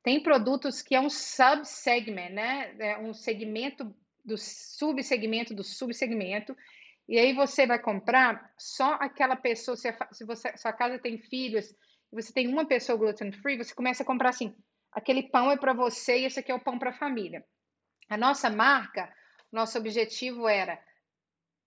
[0.03, 2.75] tem produtos que é um subsegment, né?
[2.79, 6.57] É um segmento do subsegmento do subsegmento.
[7.09, 11.19] E aí você vai comprar só aquela pessoa, se, a, se você, sua casa tem
[11.19, 11.75] filhos,
[12.11, 14.55] você tem uma pessoa gluten free, você começa a comprar assim,
[14.93, 17.45] aquele pão é para você e esse aqui é o pão para a família.
[18.09, 19.13] A nossa marca,
[19.55, 20.79] nosso objetivo era,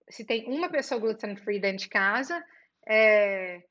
[0.09, 2.43] se tem uma pessoa gluten free dentro de casa,
[2.87, 3.63] é,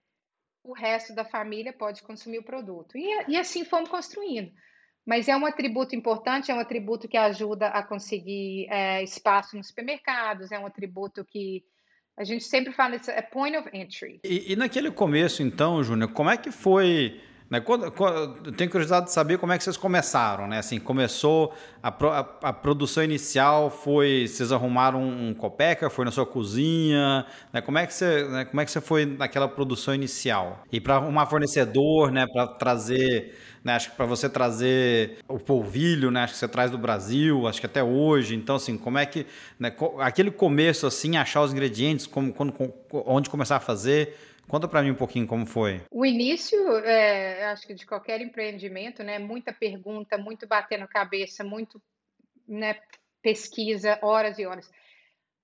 [0.65, 2.97] o resto da família pode consumir o produto.
[2.97, 4.51] E, e assim fomos construindo.
[5.07, 9.69] Mas é um atributo importante, é um atributo que ajuda a conseguir é, espaço nos
[9.69, 11.63] supermercados, é um atributo que
[12.17, 14.19] a gente sempre fala, é point of entry.
[14.25, 17.61] E, e naquele começo, então, Júnior, como é que foi né?
[17.61, 20.59] Quando, quando, eu tenho curiosidade de saber como é que vocês começaram, né?
[20.59, 26.11] Assim, começou a, a, a produção inicial foi vocês arrumaram um, um copeca, foi na
[26.11, 27.61] sua cozinha, né?
[27.61, 28.45] Como é que você, né?
[28.45, 30.65] como é que você foi naquela produção inicial?
[30.73, 32.27] E para arrumar fornecedor, né?
[32.27, 33.77] Para trazer, né?
[33.77, 36.25] Acho que para você trazer o polvilho, né?
[36.25, 38.35] Acho que você traz do Brasil, acho que até hoje.
[38.35, 39.25] Então, assim, como é que,
[39.57, 39.73] né?
[40.01, 42.53] Aquele começo, assim, achar os ingredientes, como, quando,
[42.93, 44.17] onde começar a fazer
[44.49, 45.83] Conta para mim um pouquinho como foi.
[45.91, 49.19] O início, é, acho que de qualquer empreendimento, né?
[49.19, 51.83] Muita pergunta, muito batendo cabeça, muito
[52.47, 52.79] né,
[53.21, 54.71] pesquisa, horas e horas.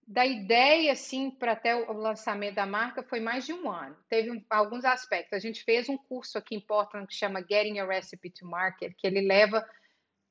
[0.06, 3.96] Da ideia, assim, para até o lançamento da marca, foi mais de um ano.
[4.08, 5.32] Teve um, alguns aspectos.
[5.32, 8.94] A gente fez um curso aqui em Portland que chama Getting a Recipe to Market,
[8.96, 9.64] que ele leva,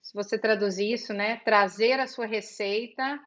[0.02, 1.38] se você traduzir isso, né?
[1.44, 3.20] Trazer a sua receita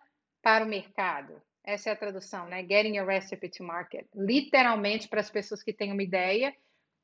[0.43, 1.41] para o mercado.
[1.65, 2.61] Essa é a tradução, né?
[2.61, 4.07] Getting a recipe to market.
[4.15, 6.55] Literalmente para as pessoas que têm uma ideia,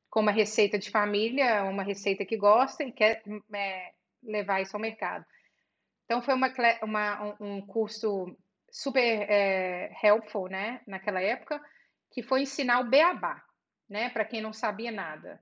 [0.09, 4.81] como uma receita de família, uma receita que gosta e quer é, levar isso ao
[4.81, 5.25] mercado.
[6.05, 6.51] Então foi uma,
[6.83, 8.37] uma um curso
[8.69, 10.81] super é, helpful, né?
[10.85, 11.59] Naquela época,
[12.11, 13.41] que foi ensinar o beabá,
[13.89, 14.09] né?
[14.09, 15.41] Para quem não sabia nada.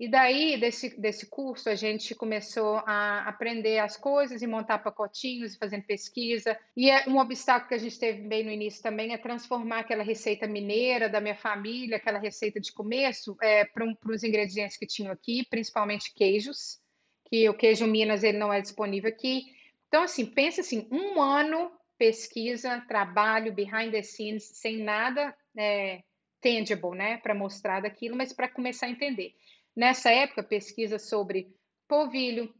[0.00, 5.56] E daí, desse, desse curso, a gente começou a aprender as coisas e montar pacotinhos,
[5.56, 6.58] fazendo pesquisa.
[6.74, 10.02] E é um obstáculo que a gente teve bem no início também é transformar aquela
[10.02, 14.86] receita mineira da minha família, aquela receita de começo, é, para um, os ingredientes que
[14.86, 16.80] tinham aqui, principalmente queijos,
[17.26, 19.42] que o queijo Minas ele não é disponível aqui.
[19.88, 26.00] Então, assim, pensa assim, um ano pesquisa, trabalho, behind the scenes, sem nada é,
[26.40, 29.34] tangible, né, para mostrar daquilo, mas para começar a entender.
[29.80, 31.56] Nessa época, pesquisa sobre
[31.88, 32.52] polvilho.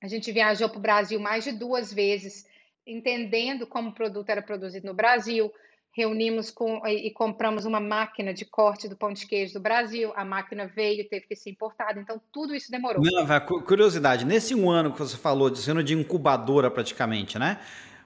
[0.00, 2.44] A gente viajou para o Brasil mais de duas vezes,
[2.86, 5.52] entendendo como o produto era produzido no Brasil.
[5.92, 10.12] reunimos com e compramos uma máquina de corte do pão de queijo do Brasil.
[10.14, 13.02] A máquina veio, teve que ser importada, então tudo isso demorou.
[13.02, 17.58] Não, curiosidade, nesse um ano que você falou, sendo de incubadora praticamente, né?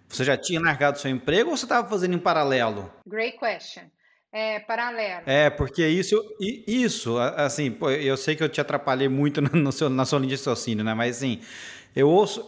[0.09, 2.91] Você já tinha largado seu emprego ou você estava fazendo em paralelo?
[3.07, 3.91] Great question.
[4.37, 5.23] É, paralelo.
[5.27, 10.05] É, porque isso, isso, assim, eu sei que eu te atrapalhei muito no seu, na
[10.05, 10.93] sua linha de raciocínio, né?
[10.93, 11.41] Mas assim,
[11.95, 12.45] eu ouço,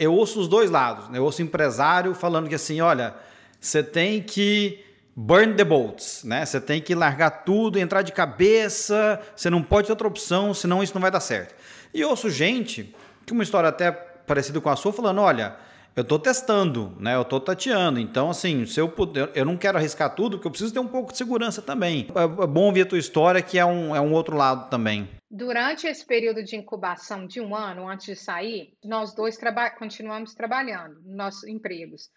[0.00, 1.08] eu ouço os dois lados.
[1.08, 1.18] Né?
[1.18, 3.14] Eu ouço empresário falando que assim, olha,
[3.60, 6.44] você tem que burn the boats, né?
[6.44, 10.82] Você tem que largar tudo, entrar de cabeça, você não pode ter outra opção, senão
[10.82, 11.54] isso não vai dar certo.
[11.94, 12.92] E ouço gente,
[13.24, 15.54] que uma história até parecida com a sua, falando, olha,
[15.98, 17.14] eu estou testando, né?
[17.14, 17.98] Eu estou tateando.
[17.98, 20.86] Então, assim, se eu puder, eu não quero arriscar tudo, porque eu preciso ter um
[20.86, 22.06] pouco de segurança também.
[22.14, 25.08] É, é bom ouvir a tua história, que é um, é um outro lado também.
[25.30, 30.34] Durante esse período de incubação de um ano, antes de sair, nós dois traba continuamos
[30.34, 32.08] trabalhando nos nossos empregos.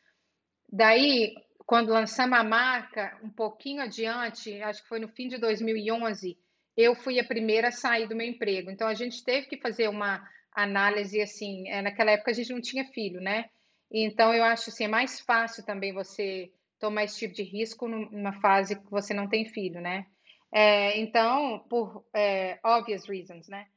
[0.72, 1.34] Daí,
[1.66, 6.38] quando lançamos a marca, um pouquinho adiante, acho que foi no fim de 2011,
[6.78, 8.72] eu fui a primeira a sair do meu emprego.
[8.72, 11.68] Então, a gente teve que fazer uma análise assim.
[11.70, 13.46] É, naquela época, a gente não tinha filho, né?
[13.92, 18.34] Então, eu acho assim, é mais fácil também você tomar esse tipo de risco numa
[18.40, 20.08] fase que você não tem filho, né?
[20.52, 23.68] É, então, por é, obvious reasons, né?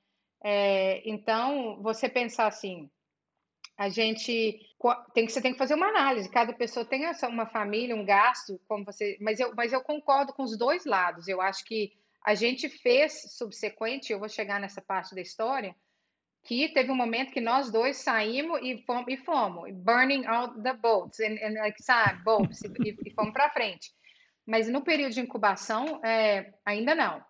[0.43, 2.91] É, então, você pensar assim,
[3.77, 4.61] a gente
[5.15, 6.31] tem que você tem que fazer uma análise.
[6.31, 9.17] Cada pessoa tem uma família, um gasto, como você.
[9.21, 11.27] Mas eu, mas eu concordo com os dois lados.
[11.27, 11.93] Eu acho que
[12.25, 14.13] a gente fez subsequente.
[14.13, 15.75] Eu vou chegar nessa parte da história
[16.45, 20.75] que teve um momento que nós dois saímos e fomos, e fomos burning out the
[20.75, 23.91] boats, and, and like, sabe, boats, e, e fomos para frente.
[24.47, 27.25] Mas no período de incubação, é, ainda não.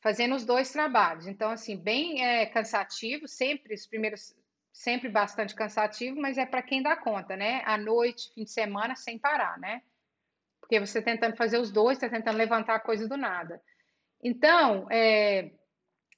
[0.00, 1.26] Fazendo os dois trabalhos.
[1.26, 4.32] Então, assim, bem é, cansativo, sempre, os primeiros,
[4.72, 7.62] sempre bastante cansativo, mas é para quem dá conta, né?
[7.66, 9.82] À noite, fim de semana, sem parar, né?
[10.60, 13.60] Porque você tentando fazer os dois, está tentando levantar a coisa do nada.
[14.22, 15.50] Então, é,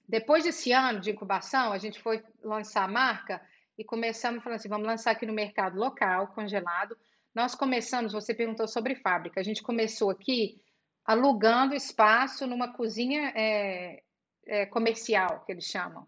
[0.09, 3.43] depois desse ano de incubação, a gente foi lançar a marca
[3.77, 6.97] e começamos falando assim: vamos lançar aqui no mercado local, congelado.
[7.35, 10.61] Nós começamos, você perguntou sobre fábrica, a gente começou aqui
[11.05, 14.03] alugando espaço numa cozinha é,
[14.47, 16.07] é, comercial, que eles chamam.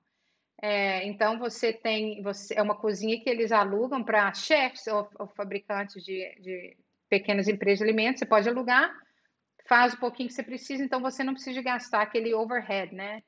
[0.62, 5.26] É, então você tem, você, é uma cozinha que eles alugam para chefs ou, ou
[5.28, 6.76] fabricantes de, de,
[7.08, 8.18] pequenas empresas de alimentos.
[8.18, 8.94] Você pode alugar,
[9.66, 13.22] faz o pouquinho que você precisa, então você não precisa gastar aquele overhead, né?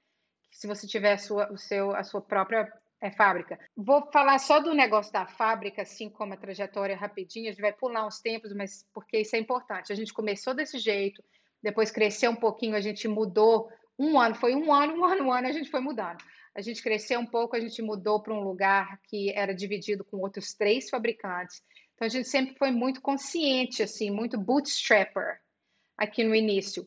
[0.52, 3.58] Se você tiver a sua, o seu, a sua própria é, fábrica.
[3.76, 7.72] Vou falar só do negócio da fábrica, assim como a trajetória rapidinho, a gente vai
[7.72, 9.92] pular uns tempos, mas porque isso é importante.
[9.92, 11.24] A gente começou desse jeito,
[11.60, 15.32] depois cresceu um pouquinho, a gente mudou um ano, foi um ano, um ano, um
[15.32, 16.22] ano, a gente foi mudando.
[16.54, 20.18] A gente cresceu um pouco, a gente mudou para um lugar que era dividido com
[20.18, 21.62] outros três fabricantes.
[21.94, 25.40] Então a gente sempre foi muito consciente, assim, muito bootstrapper
[25.96, 26.86] aqui no início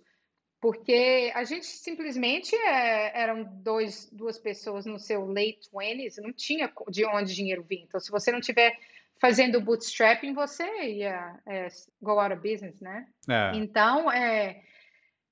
[0.66, 6.74] porque a gente simplesmente é, eram dois, duas pessoas no seu late 20s, não tinha
[6.90, 7.82] de onde dinheiro vir.
[7.84, 8.76] Então, se você não tiver
[9.22, 11.68] fazendo bootstrapping, você ia é,
[12.02, 13.06] go out of business, né?
[13.30, 13.56] É.
[13.58, 14.64] Então, é,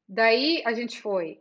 [0.08, 1.40] daí a gente foi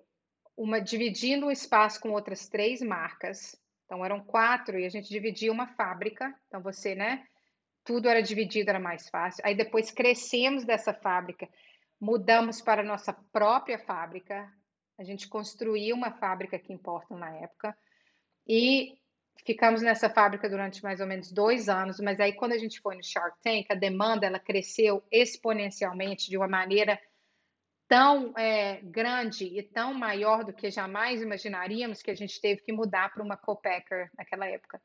[0.56, 3.54] uma dividindo o espaço com outras três marcas.
[3.84, 6.34] Então, eram quatro e a gente dividia uma fábrica.
[6.48, 7.26] Então, você, né?
[7.84, 9.44] Tudo era dividido, era mais fácil.
[9.44, 11.46] Aí depois crescemos dessa fábrica
[12.02, 14.52] mudamos para a nossa própria fábrica.
[14.98, 17.78] A gente construiu uma fábrica aqui em na época
[18.44, 18.98] e
[19.46, 22.00] ficamos nessa fábrica durante mais ou menos dois anos.
[22.00, 26.36] Mas aí, quando a gente foi no Shark Tank, a demanda ela cresceu exponencialmente de
[26.36, 26.98] uma maneira
[27.86, 32.72] tão é, grande e tão maior do que jamais imaginaríamos que a gente teve que
[32.72, 34.82] mudar para uma co-packer naquela época.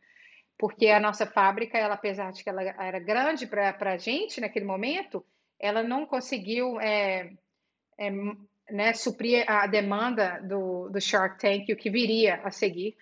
[0.56, 4.66] Porque a nossa fábrica, ela, apesar de que ela era grande para a gente naquele
[4.66, 5.26] momento,
[5.60, 7.32] ela não conseguiu é,
[7.98, 8.12] é,
[8.72, 12.96] né, suprir a demanda do, do Shark Tank, o que viria a seguir,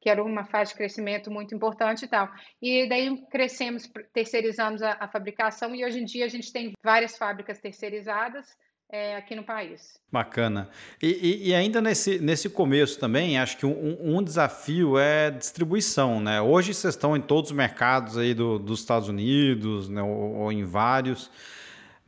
[0.00, 2.28] que era uma fase de crescimento muito importante e tal.
[2.60, 7.16] E daí crescemos, terceirizamos a, a fabricação e hoje em dia a gente tem várias
[7.16, 8.56] fábricas terceirizadas,
[8.92, 9.98] é, aqui no país.
[10.10, 10.68] Bacana.
[11.00, 16.20] E, e, e, ainda nesse, nesse começo também, acho que um, um, desafio é distribuição,
[16.20, 16.40] né?
[16.40, 20.02] Hoje vocês estão em todos os mercados aí do, dos Estados Unidos, né?
[20.02, 21.30] ou, ou em vários.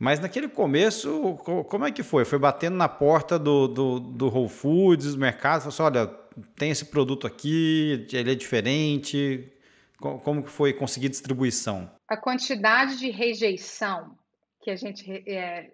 [0.03, 1.37] Mas naquele começo,
[1.69, 2.25] como é que foi?
[2.25, 6.07] Foi batendo na porta do, do, do Whole Foods, do mercado, falou assim, olha,
[6.57, 9.49] tem esse produto aqui, ele é diferente.
[9.97, 11.89] Como que foi conseguir distribuição?
[12.05, 14.17] A quantidade de rejeição
[14.61, 15.71] que a gente é,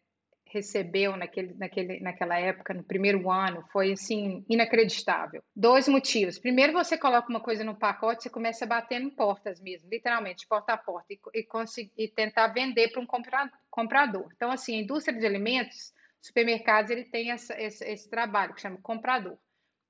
[0.52, 5.44] recebeu naquele, naquele, naquela época, no primeiro ano, foi assim inacreditável.
[5.56, 6.40] Dois motivos.
[6.40, 10.48] Primeiro, você coloca uma coisa no pacote, você começa a bater em portas mesmo, literalmente,
[10.48, 13.08] porta a porta, e, e, e tentar vender para um
[13.70, 14.30] comprador.
[14.36, 18.80] Então, assim, a indústria de alimentos, supermercados, ele tem essa, esse, esse trabalho que chama
[18.82, 19.38] comprador.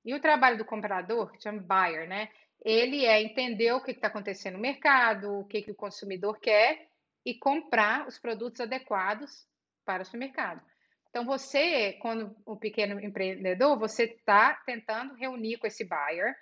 [0.04, 2.28] E o trabalho do comprador, que chama buyer, né?
[2.64, 6.88] Ele é entender o que está acontecendo no mercado, o que, que o consumidor quer
[7.24, 9.46] e comprar os produtos adequados
[9.90, 10.60] para o supermercado.
[11.08, 16.32] Então, você, quando o pequeno empreendedor, você está tentando reunir com esse buyer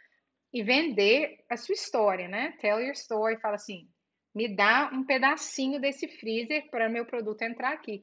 [0.53, 2.53] e vender a sua história, né?
[2.61, 3.89] Tell your story, fala assim,
[4.35, 8.03] me dá um pedacinho desse freezer para meu produto entrar aqui.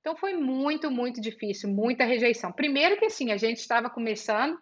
[0.00, 2.50] Então, foi muito, muito difícil, muita rejeição.
[2.50, 4.58] Primeiro que, assim, a gente estava começando,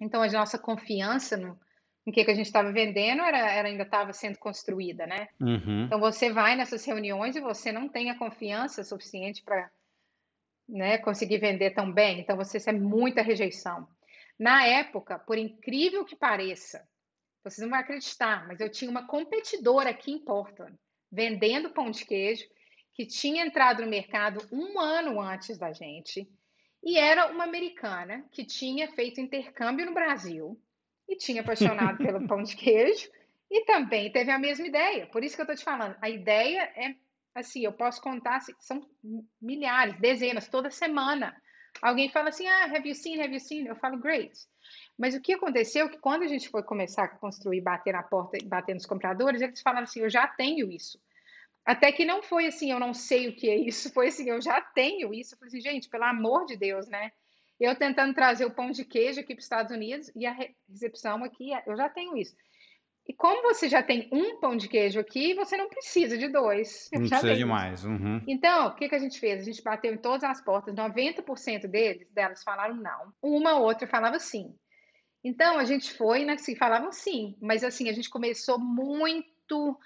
[0.00, 1.56] então a nossa confiança no,
[2.06, 5.28] em que, que a gente estava vendendo era, era ainda estava sendo construída, né?
[5.40, 5.84] Uhum.
[5.84, 9.70] Então você vai nessas reuniões e você não tem a confiança suficiente para
[10.68, 12.20] né, conseguir vender tão bem.
[12.20, 13.86] Então você recebe muita rejeição.
[14.38, 16.86] Na época, por incrível que pareça,
[17.44, 20.76] vocês não vão acreditar, mas eu tinha uma competidora aqui em Portland
[21.10, 22.44] vendendo pão de queijo
[22.94, 26.28] que tinha entrado no mercado um ano antes da gente
[26.82, 30.58] e era uma americana que tinha feito intercâmbio no Brasil
[31.08, 33.10] e tinha apaixonado pelo pão de queijo
[33.50, 35.06] e também teve a mesma ideia.
[35.06, 36.94] Por isso que eu estou te falando, a ideia é
[37.34, 38.86] assim, eu posso contar, assim, são
[39.40, 41.34] milhares, dezenas, toda semana.
[41.80, 43.66] Alguém fala assim, ah, have you seen, have you seen?
[43.66, 44.32] Eu falo, great.
[44.98, 48.02] Mas o que aconteceu é que quando a gente foi começar a construir, bater na
[48.02, 51.00] porta, bater nos compradores, eles falaram assim, eu já tenho isso.
[51.64, 54.40] Até que não foi assim, eu não sei o que é isso, foi assim, eu
[54.40, 55.34] já tenho isso.
[55.34, 57.12] Eu falei assim, gente, pelo amor de Deus, né?
[57.62, 61.22] Eu tentando trazer o pão de queijo aqui para os Estados Unidos e a recepção
[61.22, 62.34] aqui, eu já tenho isso.
[63.06, 66.88] E como você já tem um pão de queijo aqui, você não precisa de dois.
[66.92, 67.84] Não precisa de mais.
[67.84, 68.20] Uhum.
[68.26, 69.42] Então, o que, que a gente fez?
[69.42, 73.12] A gente bateu em todas as portas, 90% deles, delas falaram não.
[73.22, 74.52] Uma ou outra falava sim.
[75.22, 77.36] Então, a gente foi, né, assim, falavam sim.
[77.40, 79.78] Mas, assim, a gente começou muito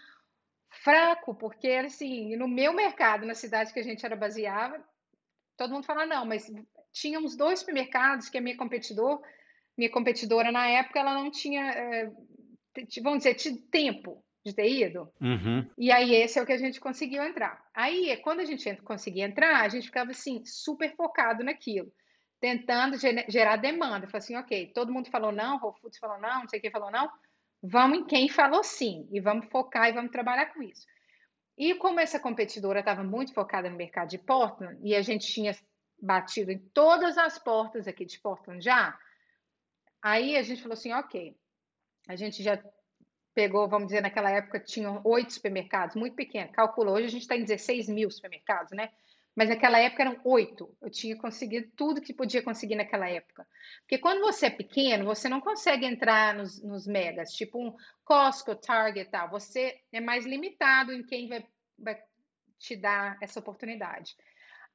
[0.83, 4.83] fraco, porque, assim, no meu mercado, na cidade que a gente era baseada,
[5.59, 6.51] todo mundo fala não, mas
[6.97, 9.21] tinha uns dois supermercados que a minha competidor,
[9.77, 12.11] minha competidora na época, ela não tinha, é,
[13.03, 15.13] vamos dizer, tinha tempo de ter ido.
[15.21, 15.69] Uhum.
[15.77, 17.63] E aí esse é o que a gente conseguiu entrar.
[17.75, 21.93] Aí, quando a gente conseguia entrar, a gente ficava assim, super focado naquilo,
[22.41, 22.97] tentando
[23.29, 24.07] gerar demanda.
[24.07, 26.91] Falei assim, ok, todo mundo falou não, Whole Foods falou não, não sei quem falou
[26.91, 27.11] não,
[27.63, 30.87] vamos em quem falou sim, e vamos focar e vamos trabalhar com isso.
[31.59, 35.53] E como essa competidora estava muito focada no mercado de Portland, e a gente tinha
[36.01, 38.99] batido em todas as portas aqui de Portland já.
[40.03, 41.37] Aí a gente falou assim, ok,
[42.09, 42.63] a gente já
[43.35, 47.37] pegou, vamos dizer, naquela época tinham oito supermercados, muito pequeno, calculou, hoje a gente está
[47.37, 48.91] em 16 mil supermercados, né?
[49.37, 50.75] Mas naquela época eram oito.
[50.81, 53.47] Eu tinha conseguido tudo que podia conseguir naquela época.
[53.81, 58.55] Porque quando você é pequeno, você não consegue entrar nos, nos megas, tipo um Costco,
[58.55, 59.29] Target tal.
[59.29, 61.47] Você é mais limitado em quem vai,
[61.79, 62.03] vai
[62.59, 64.17] te dar essa oportunidade.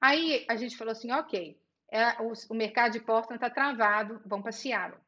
[0.01, 1.55] Aí a gente falou assim, ok,
[1.91, 4.99] é, o, o, mercado de Portland está travado, vamos para Seattle.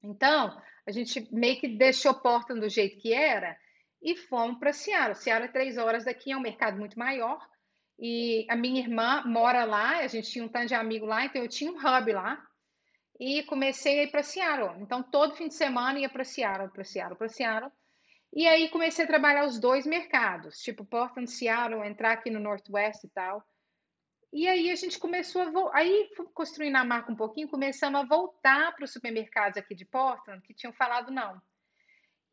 [0.00, 0.56] Então,
[0.86, 3.58] a gente meio que deixou Portland do jeito que era
[4.00, 5.16] e fomos para Seattle.
[5.16, 7.40] Seattle é três horas daqui, é um mercado muito maior.
[7.98, 11.42] E a minha irmã mora lá, a gente tinha um tanto de amigo lá, então
[11.42, 12.40] eu tinha um hub lá.
[13.18, 14.80] E comecei a ir para Seattle.
[14.80, 17.72] Então, todo fim de semana ia para Seattle, para Seattle, para Seattle.
[18.32, 23.04] E aí comecei a trabalhar os dois mercados, tipo Portland, Seattle, entrar aqui no Northwest
[23.04, 23.44] e tal.
[24.32, 28.74] E aí a gente começou a aí construindo a marca um pouquinho, começamos a voltar
[28.74, 31.40] para os supermercados aqui de Portland que tinham falado não.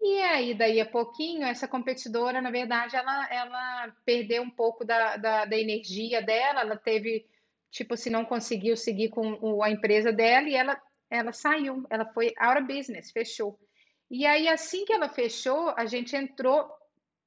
[0.02, 5.18] E aí, daí a pouquinho, essa competidora, na verdade, ela, ela perdeu um pouco da,
[5.18, 7.28] da, da energia dela, ela teve,
[7.70, 12.34] tipo, se não conseguiu seguir com a empresa dela e ela, ela saiu, ela foi
[12.38, 13.60] out of business, fechou.
[14.10, 16.72] E aí, assim que ela fechou, a gente entrou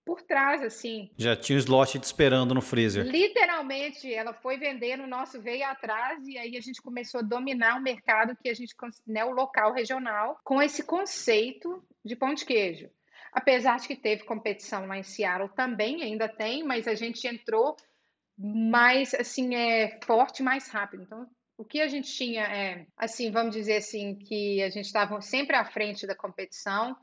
[0.04, 1.10] por trás, assim.
[1.16, 3.04] Já tinha o slot te esperando no freezer.
[3.04, 7.76] Literalmente, ela foi vendendo, o nosso veio atrás, e aí a gente começou a dominar
[7.78, 8.74] o mercado que a gente,
[9.06, 12.90] né, o local regional, com esse conceito de pão de queijo.
[13.32, 17.76] Apesar de que teve competição lá em Seattle também, ainda tem, mas a gente entrou
[18.36, 21.02] mais, assim, é, forte, mais rápido.
[21.04, 25.20] Então, o que a gente tinha é, assim, vamos dizer assim, que a gente estava
[25.20, 26.96] sempre à frente da competição,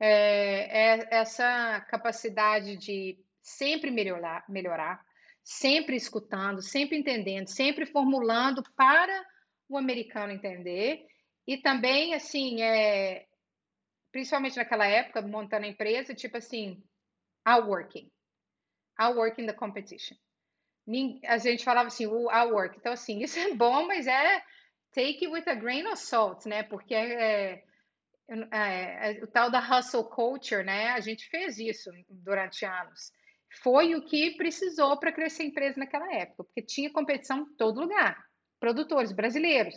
[0.00, 5.04] é, é essa capacidade de sempre melhorar, melhorar,
[5.42, 9.24] sempre escutando, sempre entendendo, sempre formulando para
[9.68, 11.06] o americano entender
[11.46, 13.26] e também assim é
[14.12, 16.82] principalmente naquela época montando a empresa tipo assim
[17.44, 18.10] outworking
[18.98, 20.16] outworking the competition
[21.26, 22.76] a gente falava assim, o our work.
[22.78, 24.42] Então, assim, isso é bom, mas é
[24.92, 26.62] take it with a grain of salt, né?
[26.62, 27.62] Porque é,
[28.28, 30.88] é, é, o tal da hustle culture, né?
[30.90, 33.12] A gente fez isso durante anos.
[33.62, 37.80] Foi o que precisou para crescer a empresa naquela época, porque tinha competição em todo
[37.80, 38.22] lugar.
[38.58, 39.74] Produtores brasileiros.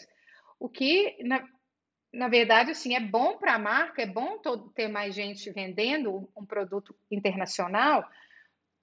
[0.60, 1.48] O que, na,
[2.12, 6.30] na verdade, assim, é bom para a marca, é bom todo, ter mais gente vendendo
[6.36, 8.10] um produto internacional,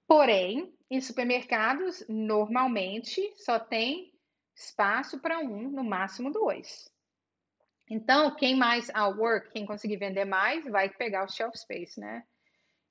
[0.07, 4.13] porém, em supermercados, normalmente só tem
[4.55, 6.89] espaço para um, no máximo dois.
[7.89, 12.23] Então, quem mais outwork, quem conseguir vender mais, vai pegar o shelf space, né?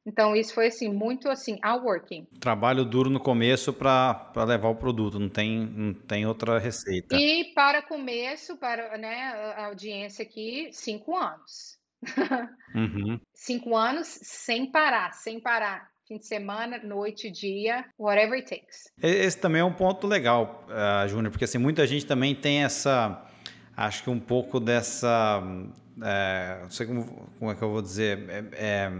[0.07, 2.27] Então, isso foi assim, muito assim, outworking.
[2.41, 7.17] Trabalho duro no começo para levar o produto, não tem, não tem outra receita.
[7.17, 11.77] E para começo, para né, a audiência aqui, cinco anos.
[12.75, 13.19] Uhum.
[13.33, 15.89] cinco anos sem parar, sem parar.
[16.07, 18.85] Fim de semana, noite, dia, whatever it takes.
[19.03, 23.26] Esse também é um ponto legal, uh, Júnior, porque assim, muita gente também tem essa,
[23.77, 25.43] acho que um pouco dessa,
[26.03, 27.05] é, não sei como,
[27.39, 28.93] como é que eu vou dizer, é, é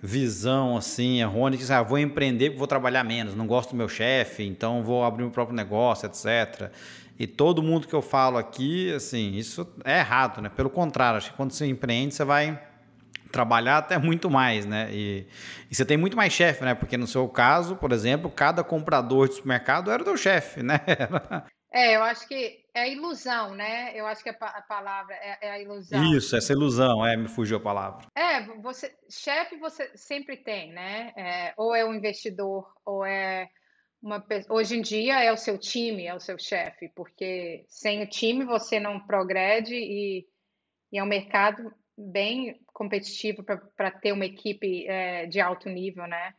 [0.00, 4.44] visão assim errônea que ah, vou empreender, vou trabalhar menos, não gosto do meu chefe,
[4.44, 6.70] então vou abrir meu próprio negócio, etc.
[7.18, 10.50] E todo mundo que eu falo aqui, assim, isso é errado, né?
[10.50, 12.60] Pelo contrário, acho que quando você empreende, você vai
[13.32, 14.88] trabalhar até muito mais, né?
[14.92, 15.26] E,
[15.70, 16.74] e você tem muito mais chefe, né?
[16.74, 20.80] Porque no seu caso, por exemplo, cada comprador de supermercado era o teu chefe, né?
[21.74, 23.90] É, eu acho que é a ilusão, né?
[23.96, 26.14] Eu acho que a, a palavra é, é, a ilusão.
[26.14, 28.06] Isso, essa ilusão, é, me fugiu a palavra.
[28.14, 31.12] É, você, chefe você sempre tem, né?
[31.16, 33.48] É, ou é um investidor, ou é
[34.00, 38.08] uma hoje em dia é o seu time, é o seu chefe, porque sem o
[38.08, 40.24] time você não progrede e,
[40.92, 46.34] e é um mercado bem competitivo para ter uma equipe é, de alto nível, né?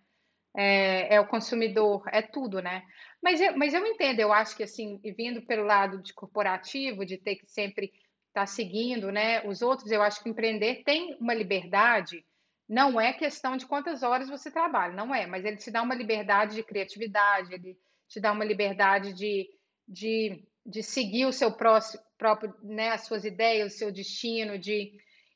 [0.57, 2.83] É, é, o consumidor, é tudo, né?
[3.21, 7.17] Mas eu, mas eu entendo, eu acho que assim, vindo pelo lado de corporativo, de
[7.17, 7.87] ter que sempre
[8.27, 12.25] estar tá seguindo né, os outros, eu acho que empreender tem uma liberdade,
[12.67, 15.95] não é questão de quantas horas você trabalha, não é, mas ele te dá uma
[15.95, 17.77] liberdade de criatividade, ele
[18.07, 19.49] te dá uma liberdade de,
[19.87, 24.93] de, de seguir o seu próximo, próprio, né, as suas ideias, o seu destino, de.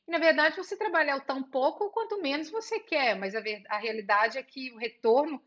[0.08, 4.38] Na verdade, você trabalhar o tão pouco quanto menos você quer, mas a, a realidade
[4.38, 5.40] é que o retorno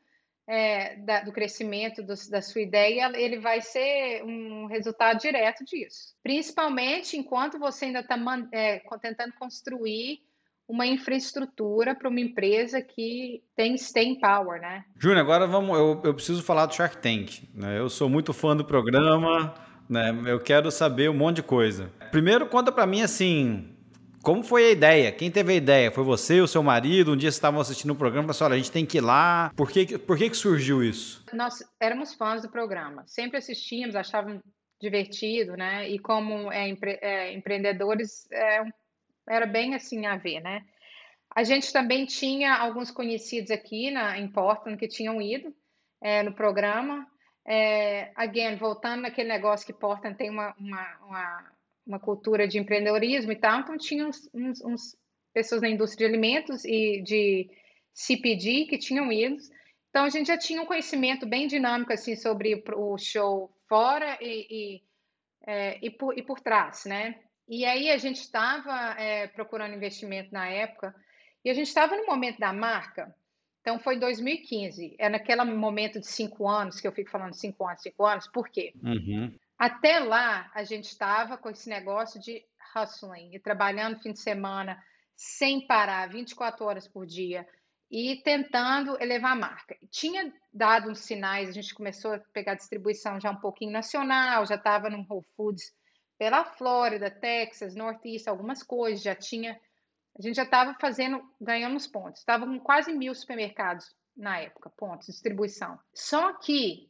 [0.47, 6.16] é, da, do crescimento do, da sua ideia, ele vai ser um resultado direto disso.
[6.22, 8.18] Principalmente enquanto você ainda está
[8.51, 10.20] é, tentando construir
[10.68, 14.86] uma infraestrutura para uma empresa que tem staying power, né?
[14.97, 15.78] Júnior, agora vamos.
[15.78, 17.49] Eu, eu preciso falar do Shark Tank.
[17.54, 17.78] Né?
[17.78, 19.54] Eu sou muito fã do programa,
[19.89, 20.18] né?
[20.26, 21.91] Eu quero saber um monte de coisa.
[22.12, 23.72] Primeiro, conta para mim assim,
[24.24, 25.11] como foi a ideia?
[25.11, 25.91] Quem teve a ideia?
[25.91, 27.11] Foi você, o seu marido?
[27.11, 28.97] Um dia vocês estavam assistindo o programa e falaram assim, olha, a gente tem que
[28.97, 29.51] ir lá.
[29.53, 31.26] Por que, por que, que surgiu isso?
[31.34, 33.03] Nós éramos fãs do programa.
[33.05, 34.41] Sempre assistíamos, achávamos
[34.82, 35.89] divertido, né?
[35.89, 38.63] E como é, empre é, empreendedores, é,
[39.28, 40.63] era bem assim a ver, né?
[41.36, 45.53] A gente também tinha alguns conhecidos aqui na, em Portland que tinham ido
[46.01, 47.05] é, no programa.
[47.45, 51.53] É, again, voltando naquele negócio que Portland tem uma, uma, uma
[51.86, 54.97] uma cultura de empreendedorismo e tal, então tinha uns, uns, uns,
[55.34, 57.49] pessoas da indústria de alimentos e de
[57.93, 59.38] CPG que tinham ido.
[59.89, 64.47] Então a gente já tinha um conhecimento bem dinâmico assim sobre o show fora e,
[64.49, 64.81] e,
[65.45, 67.19] é, e, por, e por trás, né?
[67.47, 70.95] E aí a gente estava é, procurando investimento na época
[71.43, 73.13] e a gente estava no momento da marca.
[73.61, 77.81] Então foi 2015, é naquele momento de cinco anos que eu fico falando cinco anos,
[77.81, 78.27] cinco anos.
[78.27, 78.73] Por quê?
[78.84, 79.34] Uhum.
[79.58, 82.43] Até lá, a gente estava com esse negócio de
[82.76, 84.82] hustling e trabalhando fim de semana
[85.16, 87.47] sem parar, 24 horas por dia
[87.89, 89.78] e tentando elevar a marca.
[89.91, 94.56] Tinha dado uns sinais, a gente começou a pegar distribuição já um pouquinho nacional, já
[94.56, 95.72] estava no Whole Foods
[96.18, 99.60] pela Flórida, Texas, Northeast, algumas coisas, já tinha.
[100.18, 102.20] A gente já estava fazendo, ganhando os pontos.
[102.20, 103.86] Estava com quase mil supermercados
[104.16, 105.80] na época, pontos, distribuição.
[105.93, 106.89] Só que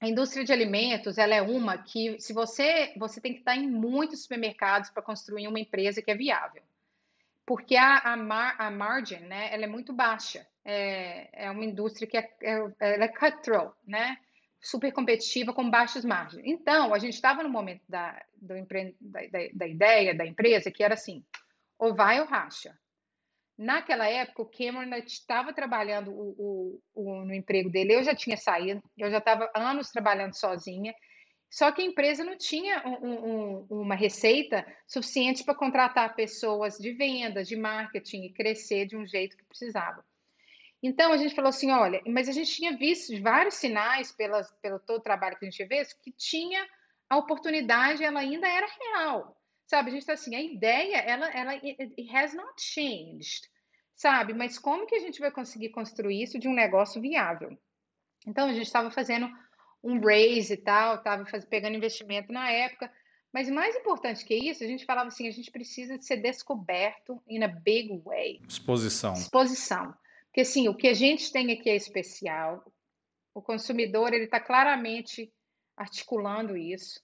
[0.00, 3.68] a indústria de alimentos, ela é uma que, se você, você tem que estar em
[3.68, 6.62] muitos supermercados para construir uma empresa que é viável.
[7.46, 10.46] Porque a, a, mar, a margin, né, ela é muito baixa.
[10.64, 14.16] É, é uma indústria que é, é, ela é cutthroat, né?
[14.60, 16.42] Super competitiva com baixas margens.
[16.46, 18.96] Então, a gente estava no momento da, do empre...
[18.98, 21.22] da, da, da ideia da empresa que era assim,
[21.78, 22.74] ou vai ou racha.
[23.56, 28.36] Naquela época, o Cameron estava trabalhando o, o, o, no emprego dele, eu já tinha
[28.36, 30.92] saído, eu já estava anos trabalhando sozinha,
[31.48, 36.92] só que a empresa não tinha um, um, uma receita suficiente para contratar pessoas de
[36.94, 40.04] vendas, de marketing e crescer de um jeito que precisava.
[40.82, 44.80] Então a gente falou assim, olha, mas a gente tinha visto vários sinais pelas, pelo
[44.80, 46.66] todo o trabalho que a gente fez que tinha
[47.08, 49.36] a oportunidade, ela ainda era real,
[49.66, 49.88] sabe?
[49.88, 53.48] A gente está assim, a ideia, ela, ela, it has not changed,
[53.94, 54.34] sabe?
[54.34, 57.56] Mas como que a gente vai conseguir construir isso de um negócio viável?
[58.26, 59.28] Então a gente estava fazendo
[59.82, 62.90] um raise e tal, estava pegando investimento na época.
[63.32, 67.20] Mas mais importante que isso, a gente falava assim, a gente precisa de ser descoberto
[67.28, 68.40] in a big way.
[68.48, 69.12] Exposição.
[69.12, 69.94] Exposição.
[70.26, 72.64] Porque assim, o que a gente tem aqui é especial.
[73.34, 75.32] O consumidor ele está claramente
[75.76, 77.00] articulando isso,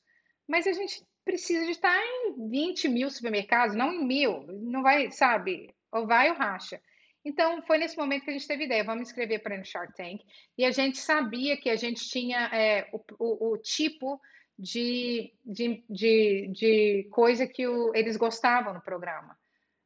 [0.47, 4.43] mas a gente precisa de estar em 20 mil supermercados, não em mil.
[4.49, 5.73] Não vai, sabe?
[5.93, 6.81] Ou vai ou racha.
[7.25, 10.23] Então, foi nesse momento que a gente teve ideia, vamos escrever para o Shark Tank.
[10.59, 14.21] E a gente sabia que a gente tinha é, o, o, o, tipo
[14.59, 19.39] de, de, de, de coisa que o, eles gostavam no programa.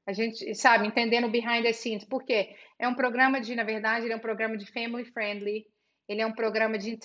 [0.06, 2.04] A gente, sabe, entendendo o behind the scenes.
[2.04, 2.54] Por quê?
[2.78, 5.66] É um programa de, na verdade, ele é um programa de family friendly,
[6.08, 6.98] ele é um programa de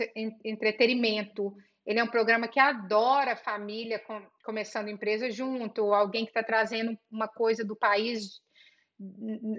[0.46, 1.56] entretenimento,
[1.90, 6.96] ele é um programa que adora família com, começando empresa junto, alguém que está trazendo
[7.10, 8.40] uma coisa do país,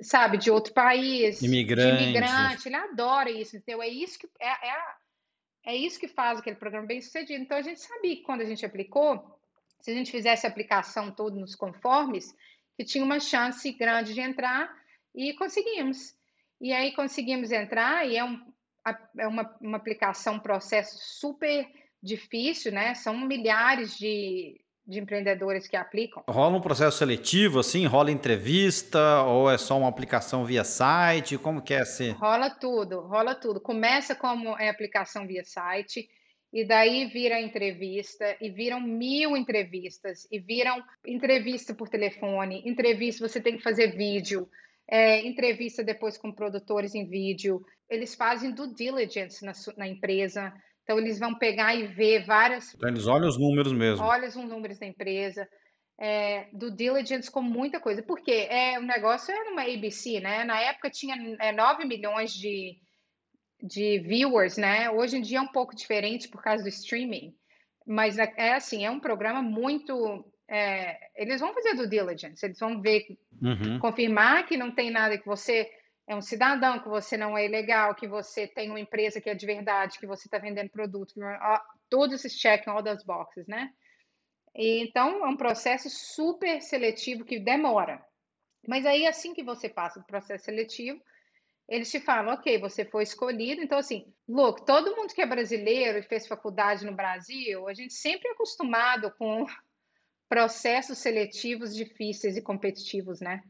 [0.01, 2.69] sabe, de outro país, imigrante, de imigrante.
[2.69, 3.83] Ele adora isso, entendeu?
[3.83, 4.83] É isso que é, é,
[5.67, 7.43] é isso que faz aquele programa bem sucedido.
[7.43, 9.37] Então a gente sabia que quando a gente aplicou,
[9.81, 12.33] se a gente fizesse a aplicação toda nos conformes,
[12.77, 14.73] que tinha uma chance grande de entrar
[15.13, 16.15] e conseguimos.
[16.61, 18.41] E aí conseguimos entrar e é, um,
[19.19, 22.95] é uma, uma aplicação, um processo super difícil, né?
[22.95, 26.23] São milhares de, de empreendedores que aplicam.
[26.29, 27.87] Rola um processo seletivo, assim?
[27.87, 31.39] Rola entrevista ou é só uma aplicação via site?
[31.39, 32.11] Como que é assim?
[32.11, 33.61] Rola tudo, rola tudo.
[33.61, 36.09] Começa como é aplicação via site,
[36.53, 43.41] e daí vira entrevista, e viram mil entrevistas, e viram entrevista por telefone, entrevista, você
[43.41, 44.49] tem que fazer vídeo,
[44.89, 47.65] é, entrevista depois com produtores em vídeo.
[47.89, 50.53] Eles fazem due diligence na, na empresa,
[50.91, 52.75] então eles vão pegar e ver várias.
[52.75, 54.05] Então eles olham os números mesmo.
[54.05, 55.49] Olham os números da empresa.
[55.97, 58.03] É, do diligence com muita coisa.
[58.03, 60.43] Porque é, o negócio era uma ABC, né?
[60.43, 62.77] Na época tinha é, 9 milhões de,
[63.63, 64.91] de viewers, né?
[64.91, 67.33] Hoje em dia é um pouco diferente por causa do streaming,
[67.87, 70.25] mas é, é assim, é um programa muito.
[70.49, 73.05] É, eles vão fazer do diligence, eles vão ver,
[73.41, 73.79] uhum.
[73.79, 75.71] confirmar que não tem nada que você
[76.07, 79.35] é um cidadão, que você não é ilegal, que você tem uma empresa que é
[79.35, 81.15] de verdade, que você está vendendo produto,
[81.89, 83.73] todos esses check all those boxes, né?
[84.55, 88.05] E, então é um processo super seletivo que demora.
[88.67, 91.01] Mas aí assim que você passa do processo seletivo,
[91.71, 93.63] eles te falam, ok, você foi escolhido.
[93.63, 97.95] Então, assim, look, todo mundo que é brasileiro e fez faculdade no Brasil, a gente
[97.95, 99.47] sempre é acostumado com
[100.29, 103.41] processos seletivos difíceis e competitivos, né?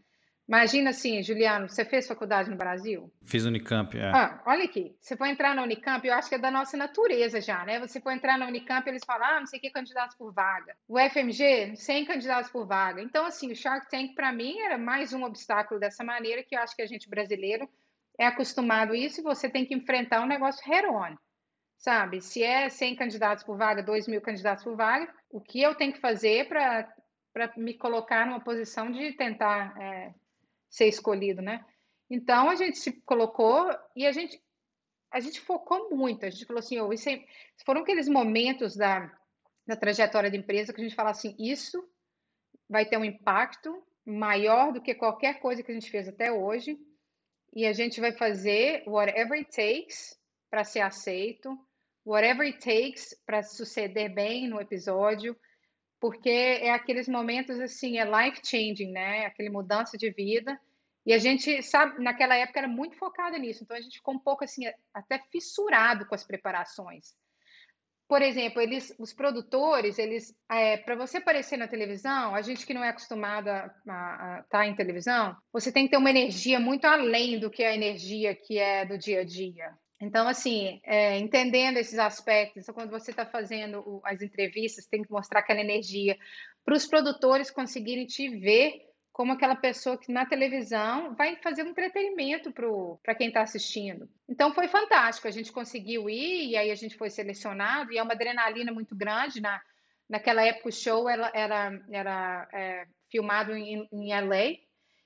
[0.51, 3.09] Imagina assim, Juliano, você fez faculdade no Brasil?
[3.25, 4.11] Fiz Unicamp, é.
[4.13, 7.41] Ah, olha aqui, você foi entrar na Unicamp, eu acho que é da nossa natureza
[7.41, 7.79] já, né?
[7.79, 10.75] Você foi entrar na Unicamp, eles falam, ah, não sei o que, candidatos por vaga.
[10.89, 13.01] O FMG, 100 candidatos por vaga.
[13.01, 16.61] Então, assim, o Shark Tank, para mim, era mais um obstáculo dessa maneira, que eu
[16.61, 17.69] acho que a gente brasileiro
[18.19, 21.15] é acostumado a isso e você tem que enfrentar um negócio head-on,
[21.79, 22.21] sabe?
[22.21, 25.93] Se é 100 candidatos por vaga, 2 mil candidatos por vaga, o que eu tenho
[25.93, 30.13] que fazer para me colocar numa posição de tentar é,
[30.71, 31.65] ser escolhido, né?
[32.09, 34.41] Então a gente se colocou e a gente
[35.13, 36.25] a gente focou muito.
[36.25, 37.25] A gente falou assim, oh, isso é,
[37.67, 39.13] foram aqueles momentos da,
[39.67, 41.85] da trajetória da empresa que a gente fala assim, isso
[42.69, 46.79] vai ter um impacto maior do que qualquer coisa que a gente fez até hoje
[47.55, 50.17] e a gente vai fazer whatever it takes
[50.49, 51.59] para ser aceito,
[52.07, 55.37] whatever it takes para suceder bem no episódio,
[56.01, 59.27] porque é aqueles momentos assim, é life changing, né?
[59.27, 60.59] Aquele mudança de vida.
[61.05, 64.19] E a gente sabe, naquela época era muito focada nisso, então a gente ficou um
[64.19, 67.15] pouco assim, até fissurado com as preparações.
[68.07, 72.75] Por exemplo, eles, os produtores, eles, é, para você aparecer na televisão, a gente que
[72.75, 76.87] não é acostumada a estar tá em televisão, você tem que ter uma energia muito
[76.87, 79.73] além do que a energia que é do dia a dia.
[80.01, 85.03] Então, assim, é, entendendo esses aspectos, então, quando você está fazendo o, as entrevistas, tem
[85.03, 86.17] que mostrar aquela energia
[86.65, 91.71] para os produtores conseguirem te ver como aquela pessoa que na televisão vai fazer um
[91.71, 92.51] entretenimento
[93.03, 94.09] para quem está assistindo.
[94.27, 98.03] Então foi fantástico, a gente conseguiu ir e aí a gente foi selecionado e é
[98.03, 99.41] uma adrenalina muito grande.
[99.41, 99.61] Na,
[100.09, 104.57] naquela época o show era, era, era é, filmado em, em LA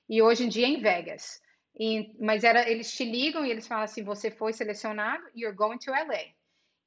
[0.07, 1.41] e hoje em dia é em Vegas.
[1.77, 5.77] E, mas era, eles te ligam e eles falam assim: você foi selecionado, you're going
[5.77, 6.33] to LA.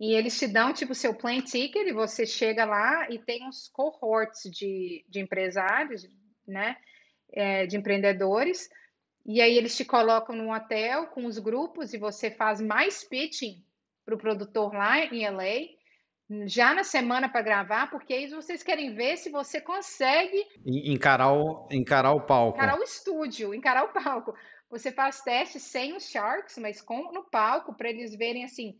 [0.01, 3.68] E eles te dão tipo seu plane ticket e você chega lá e tem uns
[3.68, 6.09] cohorts de, de empresários,
[6.47, 6.76] né?
[7.32, 8.68] é, de empreendedores
[9.24, 13.62] E aí eles te colocam num hotel com os grupos e você faz mais pitching
[14.05, 15.76] para o produtor lá em LA,
[16.47, 21.68] já na semana para gravar, porque aí vocês querem ver se você consegue encarar o,
[21.70, 22.57] encarar o palco.
[22.57, 24.34] Encarar o estúdio, encarar o palco.
[24.71, 28.75] Você faz testes sem os Sharks, mas com no palco, para eles verem assim.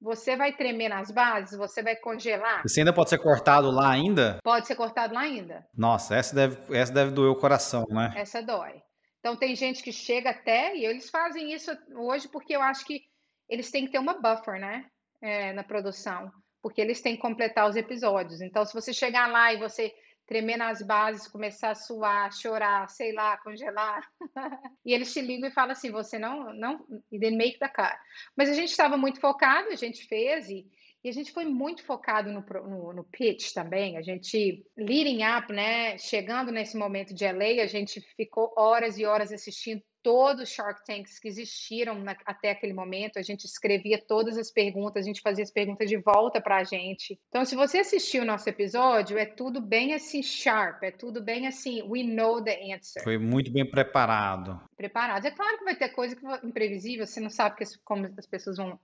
[0.00, 1.56] Você vai tremer nas bases?
[1.56, 2.62] Você vai congelar?
[2.62, 4.38] Você ainda pode ser cortado lá ainda?
[4.42, 5.64] Pode ser cortado lá ainda.
[5.76, 8.12] Nossa, essa deve, essa deve doer o coração, né?
[8.16, 8.82] Essa dói.
[9.20, 13.00] Então tem gente que chega até, e eles fazem isso hoje porque eu acho que
[13.48, 14.84] eles têm que ter uma buffer, né?
[15.20, 16.30] É, na produção.
[16.60, 18.40] Porque eles têm que completar os episódios.
[18.40, 19.92] Então, se você chegar lá e você
[20.26, 24.08] tremer nas bases, começar a suar, chorar, sei lá, congelar.
[24.84, 27.96] e eles te ligam e falam assim: você não, não, e then make the cut.
[28.36, 30.66] Mas a gente estava muito focado, a gente fez e,
[31.04, 33.96] e a gente foi muito focado no, no, no, pitch também.
[33.96, 35.98] A gente, leading up, né?
[35.98, 40.84] Chegando nesse momento de LA, a gente ficou horas e horas assistindo todos os Shark
[40.84, 43.18] Tanks que existiram na, até aquele momento.
[43.18, 46.64] A gente escrevia todas as perguntas, a gente fazia as perguntas de volta para a
[46.64, 47.18] gente.
[47.28, 51.46] Então, se você assistiu o nosso episódio, é tudo bem assim sharp, é tudo bem
[51.46, 53.02] assim, we know the answer.
[53.02, 54.60] Foi muito bem preparado.
[54.76, 55.24] Preparado.
[55.26, 58.56] É claro que vai ter coisa que imprevisível, você não sabe que, como as pessoas
[58.56, 58.78] vão,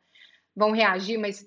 [0.54, 1.46] vão reagir, mas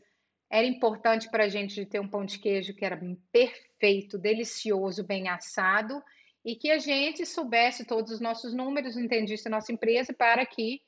[0.49, 2.99] era importante para a gente ter um pão de queijo que era
[3.31, 6.03] perfeito, delicioso, bem assado,
[6.43, 10.81] e que a gente soubesse todos os nossos números, entendisse a nossa empresa, para que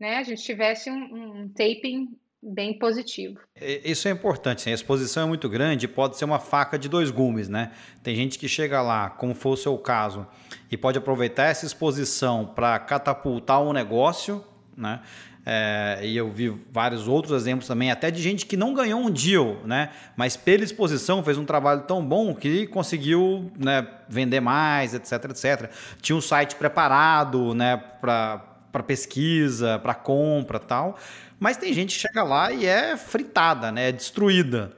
[0.00, 2.08] né, a gente tivesse um, um taping
[2.42, 3.40] bem positivo.
[3.56, 4.70] Isso é importante, sim.
[4.70, 7.72] a exposição é muito grande, pode ser uma faca de dois gumes, né?
[8.02, 10.26] Tem gente que chega lá, como for o seu caso,
[10.70, 14.44] e pode aproveitar essa exposição para catapultar um negócio,
[14.76, 15.02] né?
[15.50, 19.10] É, e eu vi vários outros exemplos também, até de gente que não ganhou um
[19.10, 19.88] deal, né?
[20.14, 25.70] Mas pela exposição fez um trabalho tão bom que conseguiu né, vender mais, etc, etc.
[26.02, 30.98] Tinha um site preparado, né, para pesquisa, para compra, tal.
[31.40, 33.88] Mas tem gente que chega lá e é fritada, né?
[33.88, 34.70] É destruída.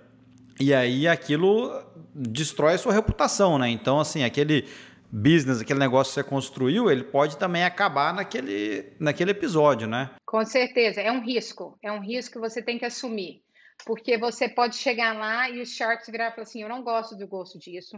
[0.61, 1.83] E aí aquilo
[2.15, 3.69] destrói a sua reputação, né?
[3.69, 4.69] Então, assim, aquele
[5.13, 10.11] business, aquele negócio que você construiu, ele pode também acabar naquele, naquele episódio, né?
[10.25, 13.43] Com certeza, é um risco, é um risco que você tem que assumir,
[13.85, 17.17] porque você pode chegar lá e os sharks virar e falar assim, eu não gosto
[17.17, 17.97] do gosto disso,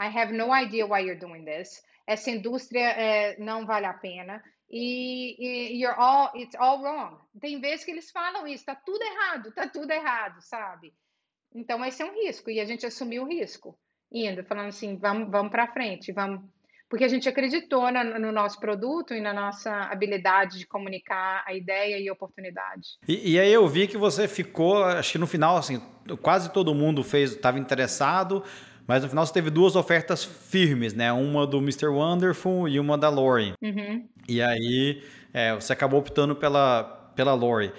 [0.00, 4.42] I have no idea why you're doing this, essa indústria é, não vale a pena,
[4.70, 7.16] e, e you're all, it's all wrong.
[7.40, 10.92] Tem vezes que eles falam isso, tá tudo errado, tá tudo errado, sabe?
[11.54, 13.78] Então esse é um risco, e a gente assumiu o risco,
[14.10, 16.42] indo, falando assim, vamos, vamos para frente, vamos
[16.94, 21.52] porque a gente acreditou na, no nosso produto e na nossa habilidade de comunicar a
[21.52, 22.90] ideia e a oportunidade.
[23.08, 25.82] E, e aí eu vi que você ficou, acho que no final, assim,
[26.22, 28.44] quase todo mundo fez, estava interessado,
[28.86, 31.12] mas no final você teve duas ofertas firmes, né?
[31.12, 31.88] Uma do Mr.
[31.88, 33.54] Wonderful e uma da Lori.
[33.60, 34.08] Uhum.
[34.28, 36.84] E aí é, você acabou optando pela,
[37.16, 37.72] pela Lori.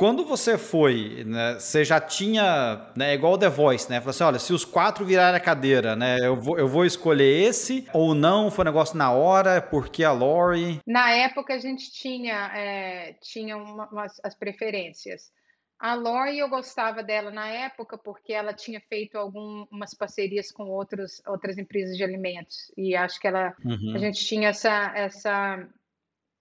[0.00, 4.00] Quando você foi, né, você já tinha, né, igual o The Voice, né?
[4.00, 7.46] Falou assim, olha, se os quatro virarem a cadeira, né, eu vou, eu vou escolher
[7.46, 8.50] esse ou não?
[8.50, 10.80] Foi um negócio na hora, porque a Lori...
[10.86, 15.30] Na época a gente tinha, é, tinha uma, umas, as preferências.
[15.78, 21.20] A Lori eu gostava dela na época porque ela tinha feito algumas parcerias com outros,
[21.26, 23.92] outras empresas de alimentos e acho que ela, uhum.
[23.94, 25.68] a gente tinha essa, essa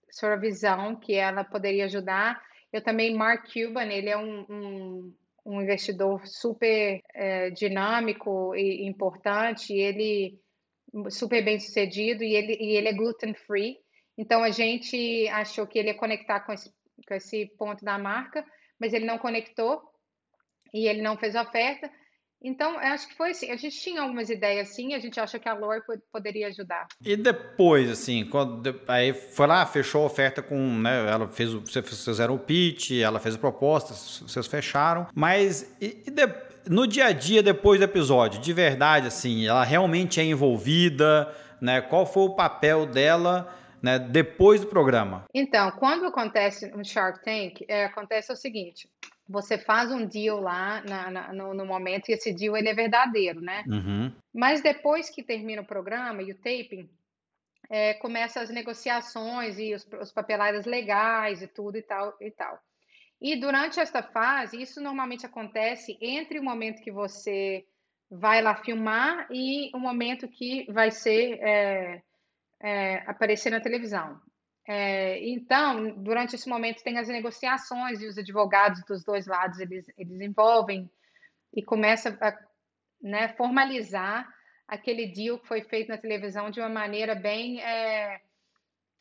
[0.10, 2.41] sua visão que ela poderia ajudar
[2.72, 5.15] eu também, Mark Cuban, ele é um, um,
[5.45, 10.39] um investidor super é, dinâmico e importante, ele
[11.09, 13.78] super bem sucedido e ele, e ele é gluten free.
[14.17, 16.72] Então a gente achou que ele ia conectar com esse,
[17.07, 18.45] com esse ponto da marca,
[18.80, 19.82] mas ele não conectou
[20.74, 21.89] e ele não fez oferta.
[22.41, 23.51] Então, eu acho que foi assim.
[23.51, 25.81] A gente tinha algumas ideias assim, a gente acha que a Lore
[26.11, 26.87] poderia ajudar.
[27.03, 31.09] E depois, assim, quando aí foi lá, fechou a oferta com, né?
[31.09, 35.07] Ela fez, vocês fizeram o pitch, ela fez a proposta, vocês fecharam.
[35.13, 36.11] Mas e, e
[36.69, 41.81] no dia a dia depois do episódio, de verdade, assim, ela realmente é envolvida, né?
[41.81, 43.55] Qual foi o papel dela?
[43.81, 45.23] Né, depois do programa?
[45.33, 48.89] Então, quando acontece um Shark Tank, é, acontece o seguinte:
[49.30, 52.73] você faz um deal lá na, na, no, no, momento e esse deal ele é
[52.73, 53.63] verdadeiro, né?
[53.67, 54.11] Uhum.
[54.34, 56.89] Mas depois que termina o programa e o taping,
[57.69, 62.59] é, começa as negociações e os, os papeladas legais e tudo e tal e tal.
[63.21, 67.65] E durante esta fase, isso normalmente acontece entre o momento que você
[68.09, 72.01] vai lá filmar e o momento que vai ser é,
[72.59, 74.19] é, aparecer na televisão.
[74.72, 79.88] É, então, durante esse momento tem as negociações e os advogados dos dois lados eles,
[79.97, 80.88] eles envolvem
[81.51, 82.38] e começa a
[83.01, 84.32] né, formalizar
[84.67, 88.22] aquele deal que foi feito na televisão de uma maneira bem é,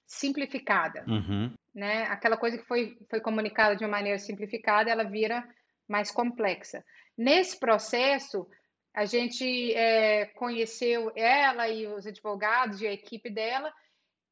[0.07, 1.05] simplificada.
[1.07, 1.53] Uhum.
[1.75, 2.05] Né?
[2.05, 5.47] Aquela coisa que foi, foi comunicada de uma maneira simplificada, ela vira
[5.87, 6.83] mais complexa.
[7.15, 8.49] Nesse processo,
[8.95, 13.71] a gente é, conheceu ela e os advogados e a equipe dela,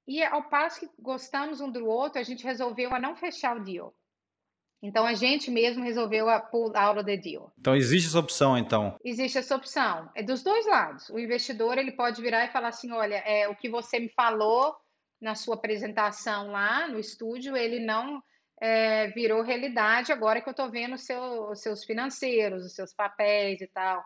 [0.06, 3.64] e ao passo que gostamos um do outro, a gente resolveu a não fechar o
[3.64, 3.94] deal.
[4.82, 7.50] Então a gente mesmo resolveu a pull out of the deal.
[7.58, 8.96] Então existe essa opção, então?
[9.02, 10.10] Existe essa opção.
[10.14, 11.08] É dos dois lados.
[11.08, 14.76] O investidor ele pode virar e falar assim, olha, é o que você me falou
[15.20, 18.22] na sua apresentação lá no estúdio, ele não
[18.60, 23.60] é, virou realidade agora que eu estou vendo seu, os seus financeiros, os seus papéis
[23.60, 24.04] e tal.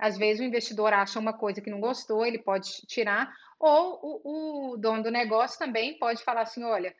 [0.00, 4.72] Às vezes o investidor acha uma coisa que não gostou, ele pode tirar, ou o,
[4.72, 6.94] o dono do negócio também pode falar assim, olha,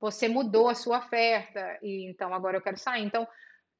[0.00, 3.04] você mudou a sua oferta e então agora eu quero sair.
[3.04, 3.26] Então,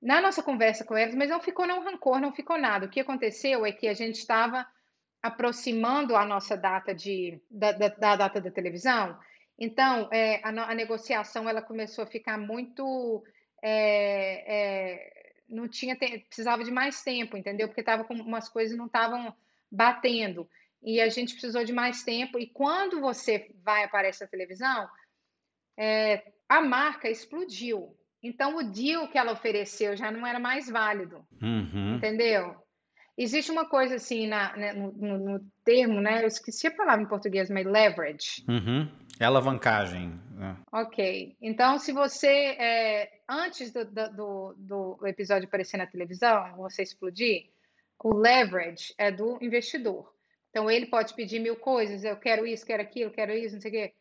[0.03, 2.87] na nossa conversa com eles, mas não ficou não rancor, não ficou nada.
[2.87, 4.67] O que aconteceu é que a gente estava
[5.23, 9.19] aproximando a nossa data de da, da, da data da televisão.
[9.59, 13.25] Então, é, a, a, negociação ela começou a ficar muito
[13.63, 15.16] é, é,
[15.49, 17.69] não tinha precisava de mais tempo, entendeu?
[17.69, 19.35] Porque tava com umas coisas não estavam
[19.71, 20.49] batendo
[20.83, 22.39] e a gente precisou de mais tempo.
[22.39, 24.89] E quando você vai aparecer na televisão,
[25.77, 27.97] é, a marca explodiu.
[28.23, 31.27] Então, o deal que ela ofereceu já não era mais válido.
[31.43, 31.97] Uhum.
[31.97, 32.57] Entendeu?
[33.19, 36.23] Existe uma coisa assim na, né, no, no, no, termo, né?
[36.23, 38.45] Eu esqueci a palavra em português, mas leverage.
[38.47, 38.89] Uhum.
[39.19, 40.21] É alavancagem.
[40.33, 40.57] Né?
[40.71, 41.35] Ok.
[41.41, 47.47] Então, se você, é, antes do, do, do episódio aparecer na televisão, você explodir,
[48.05, 50.13] o leverage é do investidor.
[50.51, 53.71] Então, ele pode pedir mil coisas, eu quero isso, quero aquilo, quero isso, não sei
[53.71, 53.95] o quê.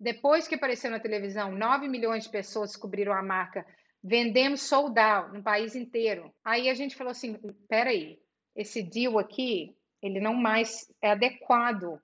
[0.00, 3.66] Depois que apareceu na televisão, 9 milhões de pessoas descobriram a marca,
[4.02, 6.32] vendemos sold out no país inteiro.
[6.44, 7.38] Aí a gente falou assim,
[7.68, 8.18] peraí,
[8.56, 12.00] esse deal aqui, ele não mais é adequado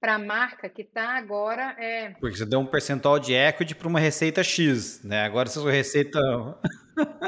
[0.00, 1.74] para a marca que está agora.
[1.78, 2.10] É...
[2.20, 5.24] Porque você deu um percentual de equity para uma receita X, né?
[5.24, 6.18] Agora se a sua receita.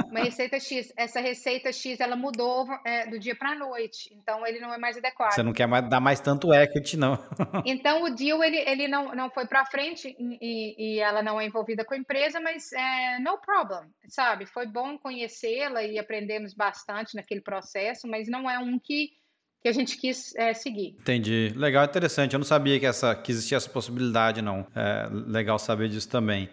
[0.09, 0.93] uma receita X.
[0.97, 4.79] Essa receita X ela mudou é, do dia para a noite, então ele não é
[4.79, 5.33] mais adequado.
[5.33, 7.19] Você não quer mais, dar mais tanto equity, não.
[7.67, 11.47] então o deal ele, ele não, não foi para frente e, e, ela não é
[11.47, 14.47] envolvida com a empresa, mas é, no problem, sabe?
[14.47, 19.20] Foi bom conhecê-la e aprendemos bastante naquele processo, mas não é um que
[19.63, 20.97] que a gente quis é, seguir.
[21.01, 21.53] Entendi.
[21.55, 22.33] Legal, interessante.
[22.33, 24.67] Eu não sabia que, essa, que existia essa possibilidade, não.
[24.75, 26.49] É legal saber disso também.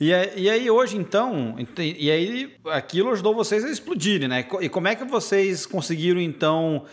[0.00, 4.46] E, e aí, hoje, então, e aí aquilo ajudou vocês a explodirem, né?
[4.60, 6.84] E como é que vocês conseguiram, então,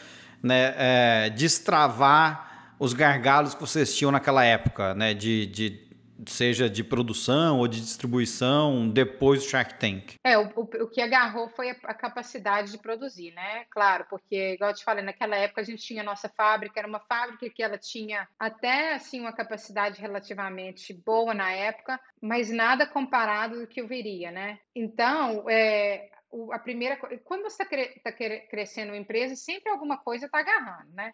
[0.42, 5.14] né, é, destravar os gargalos que vocês tinham naquela época, né?
[5.14, 5.89] De, de
[6.28, 10.16] seja de produção ou de distribuição depois do Shark Tank?
[10.24, 13.66] É, o, o, o que agarrou foi a, a, capacidade de produzir, né?
[13.70, 16.88] Claro, porque, igual eu te falei, naquela época a gente tinha a nossa fábrica, era
[16.88, 22.86] uma fábrica que ela tinha até, assim, uma capacidade relativamente boa na época, mas nada
[22.86, 24.60] comparado do que eu viria, né?
[24.76, 26.10] Então, é,
[26.52, 31.14] a primeira quando você está tá crescendo uma empresa, sempre alguma coisa está agarrando, né?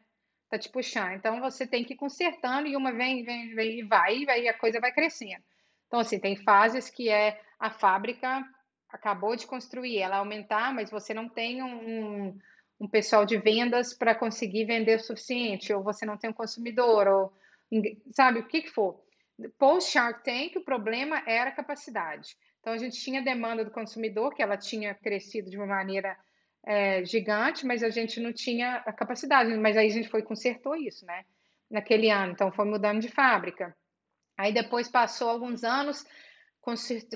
[0.49, 1.13] Tá te puxando.
[1.13, 4.47] Então você tem que ir consertando e uma vem, vem, vem e vai, e aí
[4.47, 5.43] a coisa vai crescendo.
[5.87, 8.43] Então, assim, tem fases que é a fábrica
[8.89, 12.37] acabou de construir, ela aumentar, mas você não tem um,
[12.79, 17.07] um pessoal de vendas para conseguir vender o suficiente, ou você não tem um consumidor,
[17.07, 17.33] ou
[18.11, 19.03] sabe, o que, que for.
[19.57, 22.37] Post Shark Tank, o problema era a capacidade.
[22.59, 26.17] Então, a gente tinha demanda do consumidor, que ela tinha crescido de uma maneira
[26.65, 29.55] é, gigante, mas a gente não tinha a capacidade.
[29.57, 31.23] Mas aí a gente foi consertou isso, né?
[31.69, 32.33] Naquele ano.
[32.33, 33.75] Então foi mudando de fábrica.
[34.37, 36.05] Aí depois passou alguns anos,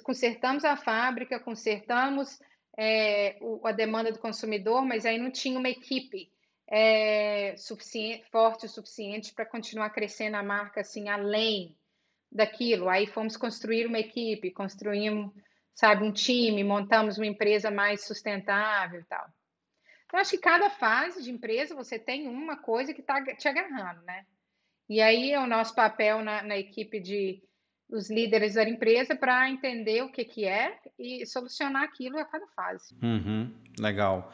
[0.04, 2.39] consertamos a fábrica, consertamos
[2.78, 6.32] é, o, a demanda do consumidor, mas aí não tinha uma equipe
[6.72, 11.76] é, suficiente, forte o suficiente para continuar crescendo a marca assim além
[12.32, 12.88] daquilo.
[12.88, 15.34] Aí fomos construir uma equipe, construímos,
[15.74, 19.28] sabe, um time, montamos uma empresa mais sustentável e tal.
[20.10, 24.01] Então, acho que cada fase de empresa você tem uma coisa que está te agarrando,
[24.01, 24.26] né?
[24.89, 27.43] E aí é o nosso papel na, na equipe de
[27.88, 32.45] os líderes da empresa para entender o que, que é e solucionar aquilo a cada
[32.47, 32.95] fase.
[33.01, 34.34] Uhum, legal.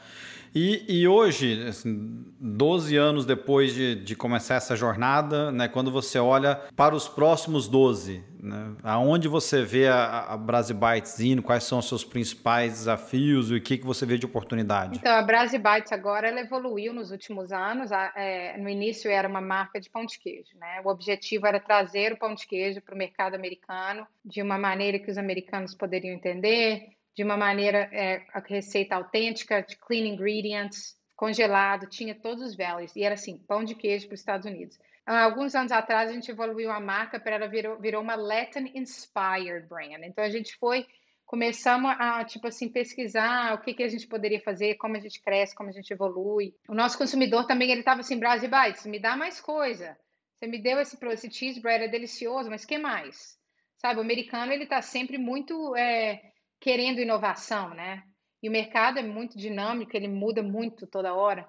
[0.55, 6.17] E, e hoje, assim, 12 anos depois de, de começar essa jornada, né, quando você
[6.17, 11.79] olha para os próximos 12, né, aonde você vê a, a Brasibytes indo, quais são
[11.79, 14.97] os seus principais desafios e o que, que você vê de oportunidade?
[14.97, 17.91] Então, a Brasibytes agora ela evoluiu nos últimos anos.
[18.15, 20.57] É, no início era uma marca de pão de queijo.
[20.57, 20.81] Né?
[20.85, 24.99] O objetivo era trazer o pão de queijo para o mercado americano de uma maneira
[24.99, 30.95] que os americanos poderiam entender, de uma maneira, é, a receita autêntica, de clean ingredients,
[31.15, 32.95] congelado, tinha todos os values.
[32.95, 34.77] E era assim, pão de queijo para os Estados Unidos.
[35.05, 39.67] alguns anos atrás a gente evoluiu a marca para ela virou, virou uma Latin Inspired
[39.67, 40.03] Brand.
[40.03, 40.85] Então a gente foi
[41.25, 45.21] começamos a tipo assim pesquisar o que, que a gente poderia fazer, como a gente
[45.21, 46.53] cresce, como a gente evolui.
[46.67, 49.97] O nosso consumidor também ele estava assim, Brasil Bites, me dá mais coisa.
[50.35, 53.39] Você me deu esse, esse bread é delicioso, mas que mais?
[53.77, 56.21] Sabe, o americano ele está sempre muito é,
[56.59, 58.03] querendo inovação, né?
[58.41, 61.47] E o mercado é muito dinâmico, ele muda muito toda hora.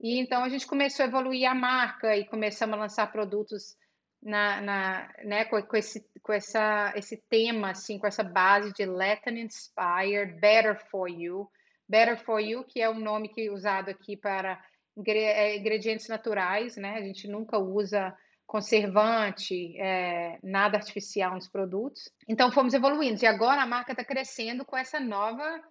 [0.00, 3.76] E então a gente começou a evoluir a marca e começamos a lançar produtos
[4.22, 8.86] na, na né, com, com, esse, com essa, esse tema, assim, com essa base de
[8.86, 11.48] Latin Inspired, Better for You.
[11.88, 14.62] Better for You, que é o nome que é usado aqui para
[15.06, 16.94] é, ingredientes naturais, né?
[16.94, 18.16] A gente nunca usa
[18.46, 22.10] conservante, é, nada artificial nos produtos.
[22.28, 25.62] Então fomos evoluindo e agora a marca está crescendo com essa nova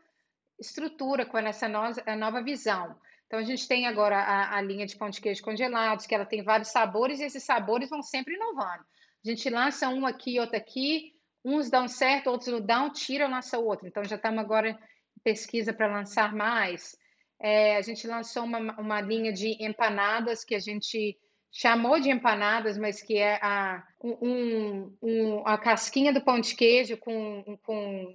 [0.59, 2.95] estrutura, com essa nova, visão.
[3.27, 6.25] Então a gente tem agora a, a, linha de pão de queijo congelados, que ela
[6.25, 8.85] tem vários sabores e esses sabores vão sempre inovando.
[9.25, 11.13] A gente lança um aqui, outro aqui,
[11.43, 13.87] uns dão certo, outros não dão, tira, lança outro.
[13.87, 14.77] Então já estamos agora em
[15.23, 16.95] pesquisa para lançar mais.
[17.41, 21.17] É, a gente lançou uma, uma linha de empanadas que a gente
[21.53, 26.97] chamou de empanadas, mas que é a, um, um, a casquinha do pão de queijo
[26.97, 28.11] com, com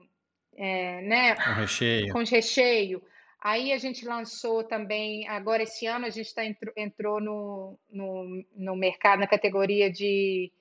[0.56, 2.12] é, né, com recheio.
[2.12, 3.02] Com recheio.
[3.40, 8.44] Aí a gente lançou também, agora esse ano a gente tá, entrou, entrou no, no,
[8.56, 10.52] no mercado na categoria de,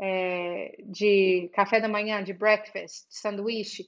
[0.00, 3.86] é, de café da manhã, de breakfast, de sanduíche.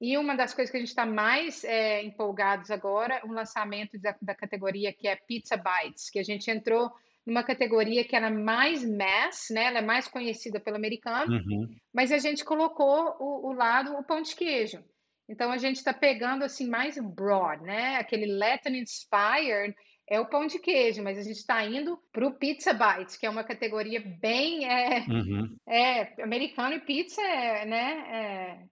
[0.00, 4.14] E uma das coisas que a gente está mais é, empolgados agora, um lançamento da,
[4.22, 6.92] da, categoria que é Pizza Bites, que a gente entrou
[7.26, 9.64] numa categoria que era mais mass, né?
[9.64, 11.68] Ela é mais conhecida pelo americano, uhum.
[11.92, 14.82] mas a gente colocou o, o lado, o pão de queijo.
[15.28, 17.96] Então a gente está pegando assim mais broad, né?
[17.96, 19.74] Aquele Latin inspired
[20.08, 23.26] é o pão de queijo, mas a gente está indo para o Pizza Bites, que
[23.26, 25.56] é uma categoria bem é, uhum.
[25.68, 28.04] é americano e pizza é, né,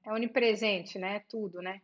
[0.04, 1.22] é, é onipresente, né?
[1.28, 1.80] Tudo, né?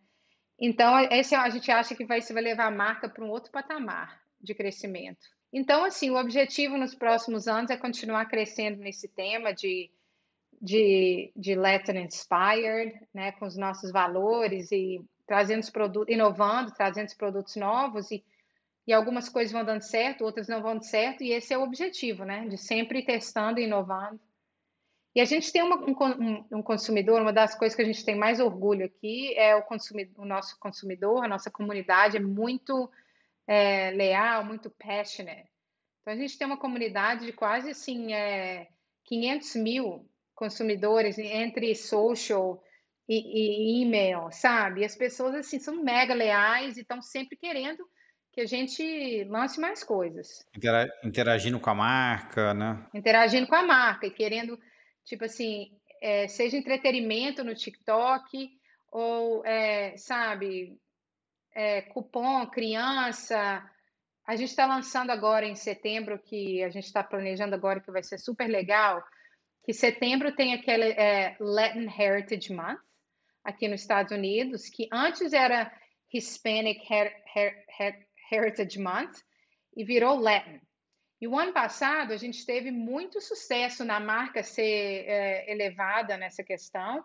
[0.56, 4.20] Então esse a gente acha que vai, vai levar a marca para um outro patamar
[4.40, 5.26] de crescimento.
[5.52, 9.90] Então, assim, o objetivo nos próximos anos é continuar crescendo nesse tema de
[10.60, 17.06] de, de Latin Inspired, né, com os nossos valores e trazendo os produtos, inovando, trazendo
[17.06, 18.22] os produtos novos e,
[18.86, 21.62] e algumas coisas vão dando certo, outras não vão dando certo, e esse é o
[21.62, 24.20] objetivo, né, de sempre testando e inovando.
[25.14, 28.14] E a gente tem uma, um, um, consumidor, uma das coisas que a gente tem
[28.14, 32.88] mais orgulho aqui é o, consumidor, o nosso consumidor, a nossa comunidade é muito
[33.50, 35.50] é, leal, muito passionate.
[36.00, 38.68] Então a gente tem uma comunidade de quase assim é,
[39.06, 42.62] 500 mil consumidores entre social
[43.08, 44.84] e, e e-mail, sabe?
[44.84, 47.84] As pessoas assim são mega leais e estão sempre querendo
[48.32, 50.46] que a gente lance mais coisas.
[51.02, 52.86] Interagindo com a marca, né?
[52.94, 54.56] Interagindo com a marca e querendo,
[55.04, 58.48] tipo assim, é, seja entretenimento no TikTok
[58.92, 60.78] ou, é, sabe,
[61.60, 63.62] é, cupom criança.
[64.26, 68.02] A gente está lançando agora em setembro, que a gente está planejando agora que vai
[68.02, 69.02] ser super legal
[69.64, 72.80] que setembro tem aquele é, Latin Heritage Month
[73.44, 75.72] aqui nos Estados Unidos, que antes era
[76.12, 79.18] Hispanic Her Her Her Heritage Month
[79.76, 80.60] e virou Latin.
[81.20, 86.42] E o ano passado a gente teve muito sucesso na marca ser é, elevada nessa
[86.42, 87.04] questão.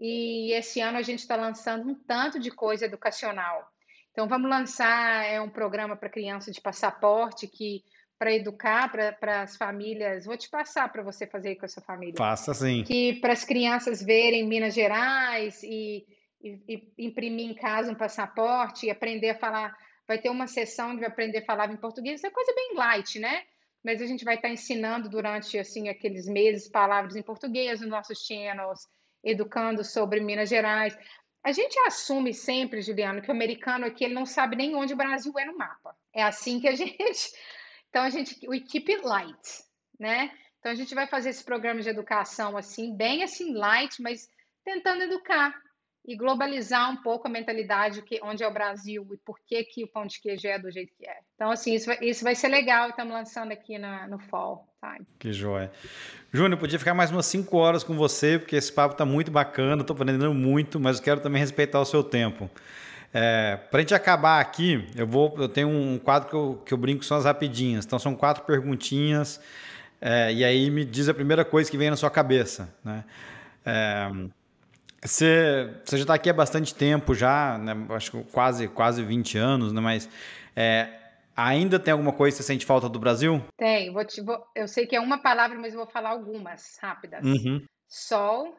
[0.00, 3.71] E esse ano a gente está lançando um tanto de coisa educacional.
[4.12, 7.82] Então vamos lançar é, um programa para criança de passaporte que
[8.22, 8.88] para educar
[9.18, 10.26] para as famílias.
[10.26, 12.14] Vou te passar para você fazer com a sua família.
[12.16, 12.84] Faça sim.
[12.84, 16.06] Que para as crianças verem Minas Gerais e,
[16.40, 19.76] e, e, imprimir em casa um passaporte e aprender a falar.
[20.06, 22.20] Vai ter uma sessão de aprender a falar em português.
[22.20, 23.42] Isso é coisa bem light, né?
[23.84, 27.90] Mas a gente vai estar tá ensinando durante assim aqueles meses palavras em português nos
[27.90, 28.86] nossos channels,
[29.24, 30.96] educando sobre Minas Gerais.
[31.44, 34.96] A gente assume sempre, Juliano, que o americano aqui ele não sabe nem onde o
[34.96, 35.96] Brasil é no mapa.
[36.14, 37.00] É assim que a gente
[37.92, 39.64] então a gente, we keep it light,
[40.00, 40.32] né?
[40.58, 44.30] Então a gente vai fazer esse programa de educação assim, bem assim light, mas
[44.64, 45.54] tentando educar
[46.04, 49.84] e globalizar um pouco a mentalidade que onde é o Brasil e por que que
[49.84, 51.16] o pão de queijo é do jeito que é.
[51.34, 55.06] Então assim, isso vai, isso vai ser legal, estamos lançando aqui na, no fall time.
[55.18, 55.70] Que joia.
[56.32, 59.82] Júnior, podia ficar mais umas 5 horas com você, porque esse papo está muito bacana,
[59.82, 62.50] estou aprendendo muito, mas quero também respeitar o seu tempo.
[63.14, 66.74] É, para a gente acabar aqui, eu vou, eu tenho um quadro que eu, que
[66.74, 67.84] eu brinco são as rapidinhas.
[67.84, 69.40] Então são quatro perguntinhas
[70.00, 73.04] é, e aí me diz a primeira coisa que vem na sua cabeça, né?
[73.64, 74.10] É,
[75.04, 77.72] você, você já está aqui há bastante tempo já, né?
[77.90, 79.80] acho que quase, quase 20 anos, né?
[79.80, 80.08] mas
[80.54, 81.02] é,
[81.34, 83.42] Ainda tem alguma coisa que você sente falta do Brasil?
[83.56, 83.90] Tem.
[83.92, 87.24] Vou te, vou, eu sei que é uma palavra, mas vou falar algumas rápidas.
[87.24, 87.64] Uhum.
[87.88, 88.54] Sol,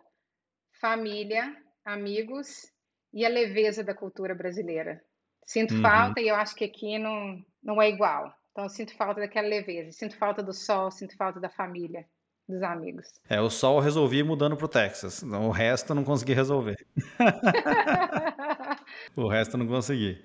[0.82, 2.66] família, amigos
[3.14, 5.02] e a leveza da cultura brasileira.
[5.46, 5.82] Sinto uhum.
[5.82, 8.34] falta e eu acho que aqui não, não é igual.
[8.52, 12.06] Então, sinto falta daquela leveza, sinto falta do sol, sinto falta da família,
[12.48, 13.08] dos amigos.
[13.30, 15.24] É, o sol eu resolvi mudando para o Texas.
[15.24, 16.86] O resto eu não consegui resolver.
[19.16, 20.24] o resto eu não consegui.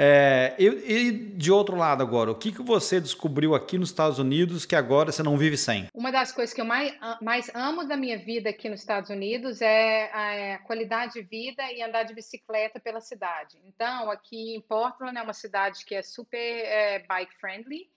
[0.00, 4.20] É, e, e, de outro lado agora, o que, que você descobriu aqui nos Estados
[4.20, 5.88] Unidos que agora você não vive sem?
[5.92, 9.60] Uma das coisas que eu mais, mais amo da minha vida aqui nos Estados Unidos
[9.60, 13.58] é a, é a qualidade de vida e andar de bicicleta pela cidade.
[13.66, 17.90] Então, aqui em Portland é uma cidade que é super é, bike friendly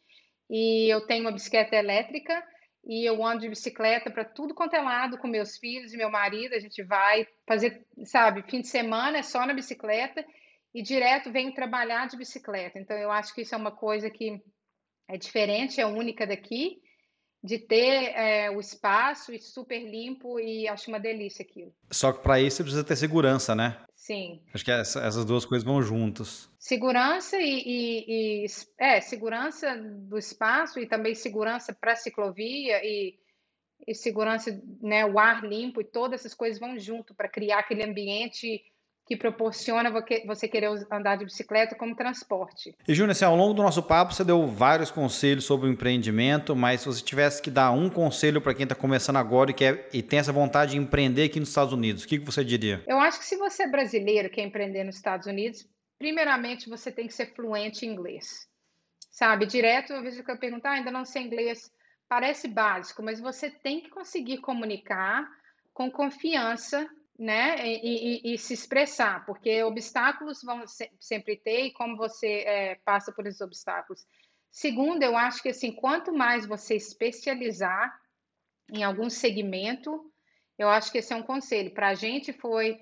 [0.50, 2.44] e eu tenho uma bicicleta elétrica
[2.84, 6.10] e eu ando de bicicleta para tudo quanto é lado com meus filhos e meu
[6.10, 6.56] marido.
[6.56, 10.26] A gente vai fazer, sabe, fim de semana é só na bicicleta
[10.74, 12.80] e direto venho trabalhar de bicicleta.
[12.80, 14.42] Então, eu acho que isso é uma coisa que
[15.08, 16.82] é diferente, é única daqui,
[17.44, 21.74] de ter é, o espaço e super limpo e acho uma delícia aquilo.
[21.92, 23.84] Só que para isso você precisa ter segurança, né?
[24.02, 24.42] Sim.
[24.52, 26.50] Acho que essa, essas duas coisas vão juntas.
[26.58, 28.48] Segurança e, e, e,
[28.80, 33.20] é segurança do espaço e também segurança para a ciclovia e,
[33.88, 37.84] e segurança, né, o ar limpo e todas essas coisas vão junto para criar aquele
[37.84, 38.64] ambiente
[39.12, 39.92] que proporciona
[40.26, 42.74] você querer andar de bicicleta como transporte.
[42.88, 46.56] E Júnior, assim, ao longo do nosso papo você deu vários conselhos sobre o empreendimento,
[46.56, 49.90] mas se você tivesse que dar um conselho para quem está começando agora e, quer,
[49.92, 52.86] e tem essa vontade de empreender aqui nos Estados Unidos, o que, que você diria?
[52.88, 55.68] Eu acho que se você é brasileiro e quer empreender nos Estados Unidos,
[56.00, 58.48] primeiramente você tem que ser fluente em inglês.
[59.12, 61.70] Sabe, direto, às vezes eu pergunto, ah, ainda não sei inglês,
[62.08, 65.28] parece básico, mas você tem que conseguir comunicar
[65.74, 71.74] com confiança né, e, e, e, se expressar, porque obstáculos vão se, sempre ter e
[71.74, 74.06] como você é, passa por esses obstáculos.
[74.50, 77.94] Segundo, eu acho que assim, quanto mais você especializar
[78.74, 80.12] em algum segmento,
[80.58, 81.74] eu acho que esse é um conselho.
[81.74, 82.80] Para a gente foi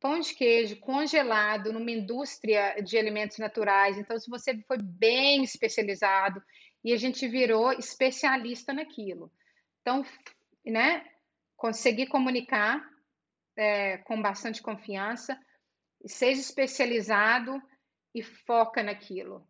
[0.00, 3.98] pão de queijo congelado numa indústria de alimentos naturais.
[3.98, 6.42] Então, se você foi bem especializado
[6.82, 9.30] e a gente virou especialista naquilo.
[9.82, 10.04] Então,
[10.64, 11.04] né,
[11.56, 12.82] conseguir comunicar
[13.60, 15.38] é, com bastante confiança,
[16.06, 17.60] seja especializado
[18.14, 19.46] e foca naquilo.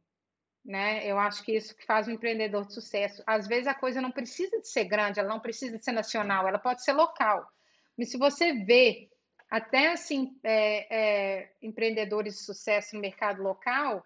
[0.64, 1.06] Né?
[1.06, 3.22] Eu acho que isso que faz um empreendedor de sucesso.
[3.24, 6.48] Às vezes a coisa não precisa de ser grande, ela não precisa de ser nacional,
[6.48, 7.48] ela pode ser local.
[7.96, 9.08] Mas se você vê
[9.48, 10.96] até assim é,
[11.40, 14.04] é, empreendedores de sucesso no mercado local,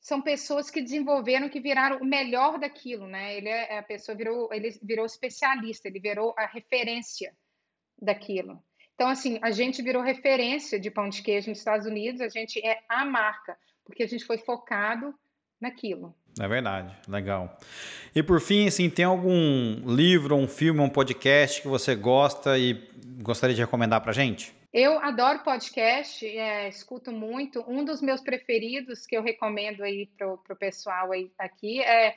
[0.00, 3.36] são pessoas que desenvolveram, que viraram o melhor daquilo, né?
[3.36, 7.36] Ele é a pessoa virou, ele virou especialista, ele virou a referência
[8.00, 8.62] daquilo.
[8.98, 12.58] Então, assim, a gente virou referência de pão de queijo nos Estados Unidos, a gente
[12.66, 15.14] é a marca, porque a gente foi focado
[15.60, 16.12] naquilo.
[16.40, 17.56] É verdade, legal.
[18.12, 22.88] E por fim, assim, tem algum livro, um filme, um podcast que você gosta e
[23.22, 24.52] gostaria de recomendar para gente?
[24.72, 27.64] Eu adoro podcast, é, escuto muito.
[27.68, 32.16] Um dos meus preferidos que eu recomendo aí para o pessoal aí, aqui é,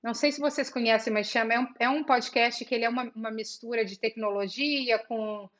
[0.00, 2.88] não sei se vocês conhecem, mas chama, é um, é um podcast que ele é
[2.88, 5.50] uma, uma mistura de tecnologia com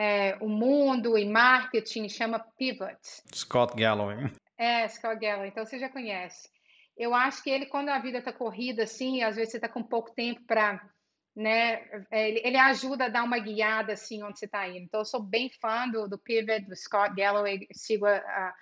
[0.00, 2.98] é, o mundo e marketing, chama Pivot.
[3.34, 4.32] Scott Galloway.
[4.56, 6.48] É, Scott Galloway, então você já conhece.
[6.96, 9.82] Eu acho que ele, quando a vida está corrida, assim, às vezes você está com
[9.82, 10.80] pouco tempo para.
[11.36, 14.78] Né, é, ele, ele, ajuda a dar uma guiada assim onde você está indo.
[14.78, 18.54] Então, eu sou bem fã do, do Pivot, do Scott Galloway, sigo a, a,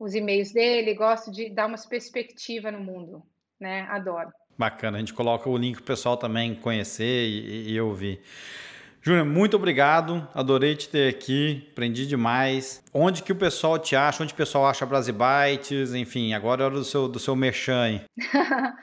[0.00, 3.22] os e-mails dele, gosto de dar uma perspectiva no mundo,
[3.58, 3.86] né?
[3.88, 4.32] Adoro.
[4.58, 8.20] Bacana, a gente coloca o link para o pessoal também conhecer e, e ouvir.
[9.04, 10.28] Júnior, muito obrigado.
[10.32, 11.66] Adorei te ter aqui.
[11.72, 12.84] Aprendi demais.
[12.94, 14.22] Onde que o pessoal te acha?
[14.22, 15.92] Onde o pessoal acha Brasibytes?
[15.92, 18.04] Enfim, agora é hora do seu, do seu merchan aí.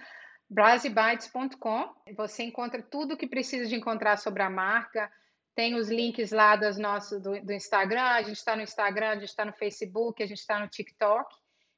[0.52, 1.90] Brasibytes.com.
[2.18, 5.10] Você encontra tudo o que precisa de encontrar sobre a marca.
[5.56, 8.04] Tem os links lá das nossas, do, do Instagram.
[8.04, 11.34] A gente está no Instagram, a gente está no Facebook, a gente está no TikTok.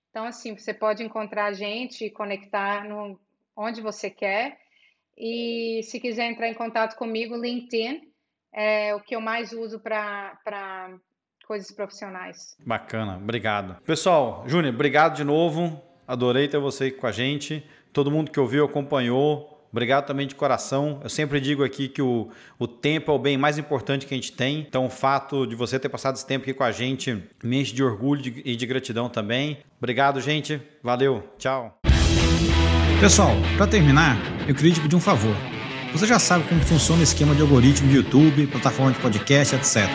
[0.10, 3.20] Então, assim, você pode encontrar a gente e conectar no,
[3.56, 4.58] onde você quer.
[5.16, 8.10] E se quiser entrar em contato comigo, LinkedIn
[8.54, 10.90] é o que eu mais uso para
[11.48, 12.56] coisas profissionais.
[12.66, 13.82] Bacana, obrigado.
[13.84, 15.82] Pessoal, Júnior, obrigado de novo.
[16.08, 17.66] Adorei ter você aqui com a gente.
[17.94, 19.52] Todo mundo que ouviu, acompanhou.
[19.72, 21.00] Obrigado também de coração.
[21.02, 22.30] Eu sempre digo aqui que o,
[22.60, 24.60] o tempo é o bem mais importante que a gente tem.
[24.60, 27.74] Então, o fato de você ter passado esse tempo aqui com a gente me enche
[27.74, 29.60] de orgulho e de gratidão também.
[29.78, 30.62] Obrigado, gente.
[30.84, 31.24] Valeu.
[31.38, 31.80] Tchau.
[33.00, 35.36] Pessoal, para terminar, eu queria te pedir um favor.
[35.94, 39.90] Você já sabe como funciona o esquema de algoritmo de YouTube, plataforma de podcast, etc.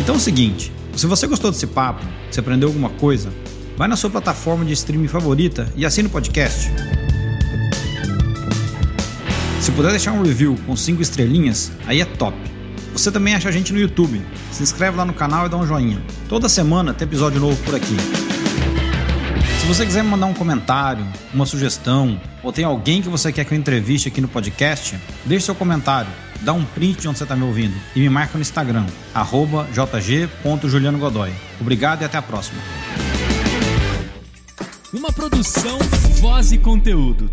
[0.00, 3.32] Então é o seguinte, se você gostou desse papo, se aprendeu alguma coisa,
[3.76, 6.70] vai na sua plataforma de streaming favorita e assina o podcast.
[9.60, 12.36] Se puder deixar um review com 5 estrelinhas, aí é top.
[12.92, 14.24] Você também acha a gente no YouTube.
[14.52, 16.00] Se inscreve lá no canal e dá um joinha.
[16.28, 17.96] Toda semana tem episódio novo por aqui.
[19.66, 21.04] Se você quiser me mandar um comentário,
[21.34, 25.46] uma sugestão, ou tem alguém que você quer que eu entreviste aqui no podcast, deixe
[25.46, 26.08] seu comentário,
[26.42, 28.86] dá um print de onde você está me ouvindo e me marca no Instagram,
[29.72, 31.32] jg.julianogodoy.
[31.60, 32.60] Obrigado e até a próxima.
[34.92, 35.80] Uma produção,
[36.20, 37.28] voz e conteúdo.